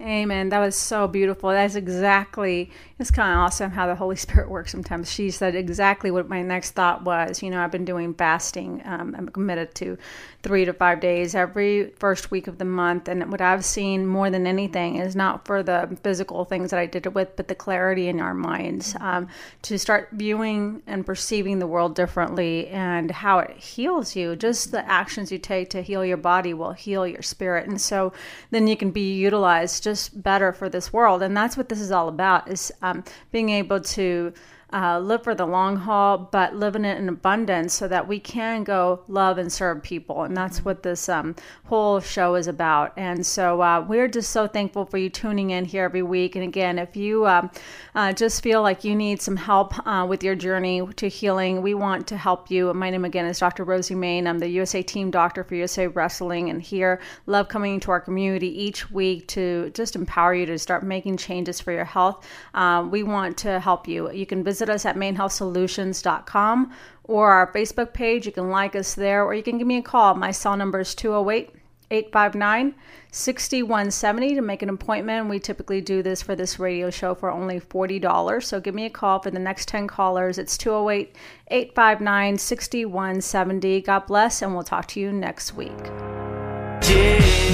Amen. 0.00 0.48
That 0.48 0.60
was 0.60 0.76
so 0.76 1.06
beautiful. 1.06 1.50
That's 1.50 1.74
exactly, 1.74 2.70
it's 2.98 3.10
kind 3.10 3.32
of 3.32 3.38
awesome 3.38 3.70
how 3.70 3.86
the 3.86 3.94
Holy 3.94 4.16
Spirit 4.16 4.48
works 4.48 4.72
sometimes. 4.72 5.12
She 5.12 5.30
said 5.30 5.54
exactly 5.54 6.10
what 6.10 6.26
my 6.26 6.40
next 6.40 6.70
thought 6.70 7.04
was. 7.04 7.42
You 7.42 7.50
know, 7.50 7.60
I've 7.60 7.70
been 7.70 7.84
doing 7.84 8.14
fasting. 8.14 8.80
Um, 8.86 9.14
I'm 9.16 9.28
committed 9.28 9.74
to 9.76 9.98
three 10.42 10.64
to 10.64 10.72
five 10.72 11.00
days 11.00 11.34
every 11.34 11.90
first 11.98 12.30
week 12.30 12.46
of 12.46 12.56
the 12.56 12.64
month. 12.64 13.08
And 13.08 13.30
what 13.30 13.42
I've 13.42 13.62
seen 13.64 14.06
more 14.06 14.30
than 14.30 14.46
anything 14.46 14.96
is 14.96 15.14
not 15.14 15.44
for 15.44 15.62
the 15.62 15.98
physical 16.02 16.46
things 16.46 16.70
that 16.70 16.80
I 16.80 16.86
did 16.86 17.04
it 17.04 17.14
with, 17.14 17.36
but 17.36 17.48
the 17.48 17.54
clarity 17.54 18.08
in 18.08 18.20
our 18.20 18.32
minds 18.32 18.96
um, 19.00 19.28
to 19.62 19.78
start 19.78 20.08
viewing 20.12 20.82
and 20.86 21.04
perceiving 21.04 21.58
the 21.58 21.66
world 21.66 21.94
differently 21.94 22.68
and 22.68 23.10
how 23.10 23.40
it 23.40 23.54
heals 23.54 24.16
you. 24.16 24.34
Just 24.34 24.72
the 24.72 24.88
actions 24.90 25.30
you 25.30 25.36
take 25.36 25.68
to 25.70 25.82
heal 25.82 26.06
your 26.06 26.16
body 26.16 26.54
will 26.54 26.72
heal 26.72 27.06
your 27.06 27.22
spirit. 27.22 27.68
And 27.68 27.78
so 27.78 28.14
then 28.50 28.66
you 28.66 28.78
can 28.78 28.92
be 28.92 29.12
utilized 29.14 29.84
just 29.90 30.22
better 30.22 30.52
for 30.52 30.68
this 30.68 30.92
world. 30.92 31.22
And 31.22 31.36
that's 31.36 31.56
what 31.56 31.68
this 31.68 31.80
is 31.80 31.90
all 31.90 32.08
about 32.08 32.48
is 32.48 32.72
um, 32.82 33.02
being 33.32 33.50
able 33.50 33.80
to 33.80 34.32
uh, 34.72 34.98
live 34.98 35.24
for 35.24 35.34
the 35.34 35.46
long 35.46 35.76
haul, 35.76 36.18
but 36.18 36.54
living 36.54 36.84
it 36.84 36.98
in 36.98 37.08
abundance 37.08 37.74
so 37.74 37.88
that 37.88 38.06
we 38.06 38.20
can 38.20 38.64
go 38.64 39.02
love 39.08 39.38
and 39.38 39.52
serve 39.52 39.82
people. 39.82 40.22
And 40.22 40.36
that's 40.36 40.64
what 40.64 40.82
this 40.82 41.08
um, 41.08 41.34
whole 41.64 42.00
show 42.00 42.34
is 42.34 42.46
about. 42.46 42.92
And 42.96 43.24
so 43.26 43.60
uh, 43.62 43.84
we're 43.86 44.08
just 44.08 44.30
so 44.30 44.46
thankful 44.46 44.84
for 44.84 44.98
you 44.98 45.10
tuning 45.10 45.50
in 45.50 45.64
here 45.64 45.84
every 45.84 46.02
week. 46.02 46.36
And 46.36 46.44
again, 46.44 46.78
if 46.78 46.96
you 46.96 47.26
um, 47.26 47.50
uh, 47.94 48.12
just 48.12 48.42
feel 48.42 48.62
like 48.62 48.84
you 48.84 48.94
need 48.94 49.20
some 49.20 49.36
help 49.36 49.74
uh, 49.86 50.06
with 50.08 50.22
your 50.22 50.34
journey 50.34 50.86
to 50.96 51.08
healing, 51.08 51.62
we 51.62 51.74
want 51.74 52.06
to 52.08 52.16
help 52.16 52.50
you. 52.50 52.72
My 52.74 52.90
name 52.90 53.04
again 53.04 53.26
is 53.26 53.38
Dr. 53.38 53.64
Rosie 53.64 53.94
Main. 53.94 54.26
I'm 54.26 54.38
the 54.38 54.48
USA 54.48 54.82
Team 54.82 55.10
Doctor 55.10 55.44
for 55.44 55.54
USA 55.54 55.86
Wrestling, 55.86 56.50
and 56.50 56.62
here 56.62 57.00
love 57.26 57.48
coming 57.48 57.80
to 57.80 57.90
our 57.90 58.00
community 58.00 58.48
each 58.62 58.90
week 58.90 59.26
to 59.28 59.70
just 59.70 59.96
empower 59.96 60.34
you 60.34 60.46
to 60.46 60.58
start 60.58 60.82
making 60.82 61.16
changes 61.16 61.60
for 61.60 61.72
your 61.72 61.84
health. 61.84 62.26
Um, 62.54 62.90
we 62.90 63.02
want 63.02 63.36
to 63.38 63.60
help 63.60 63.88
you. 63.88 64.10
You 64.12 64.26
can 64.26 64.42
visit 64.60 64.72
us 64.72 64.84
at 64.84 64.96
mainhealthsolutions.com 64.96 66.72
or 67.04 67.32
our 67.32 67.52
Facebook 67.52 67.94
page. 67.94 68.26
You 68.26 68.32
can 68.32 68.50
like 68.50 68.76
us 68.76 68.94
there, 68.94 69.24
or 69.24 69.34
you 69.34 69.42
can 69.42 69.58
give 69.58 69.66
me 69.66 69.78
a 69.78 69.82
call. 69.82 70.14
My 70.14 70.30
cell 70.30 70.56
number 70.56 70.80
is 70.80 70.94
208 70.94 71.54
859 71.92 72.74
6170 73.10 74.34
to 74.36 74.40
make 74.42 74.62
an 74.62 74.68
appointment. 74.68 75.28
We 75.28 75.40
typically 75.40 75.80
do 75.80 76.02
this 76.02 76.22
for 76.22 76.36
this 76.36 76.60
radio 76.60 76.90
show 76.90 77.14
for 77.14 77.30
only 77.30 77.58
$40. 77.58 78.44
So 78.44 78.60
give 78.60 78.76
me 78.76 78.84
a 78.84 78.90
call 78.90 79.18
for 79.18 79.30
the 79.30 79.40
next 79.40 79.66
10 79.68 79.88
callers. 79.88 80.38
It's 80.38 80.56
208 80.58 81.16
859 81.48 82.38
6170. 82.38 83.80
God 83.80 84.06
bless, 84.06 84.42
and 84.42 84.54
we'll 84.54 84.62
talk 84.62 84.86
to 84.88 85.00
you 85.00 85.10
next 85.10 85.54
week. 85.54 85.82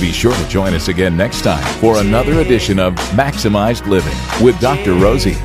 Be 0.01 0.13
sure 0.13 0.35
to 0.35 0.49
join 0.49 0.75
us 0.75 0.89
again 0.89 1.17
next 1.17 1.43
time 1.43 1.65
for 1.81 1.99
another 1.99 2.41
edition 2.41 2.79
of 2.79 2.95
Maximized 3.15 3.87
Living 3.87 4.17
with 4.45 4.59
Dr. 4.61 4.95
Rosie. 4.95 5.37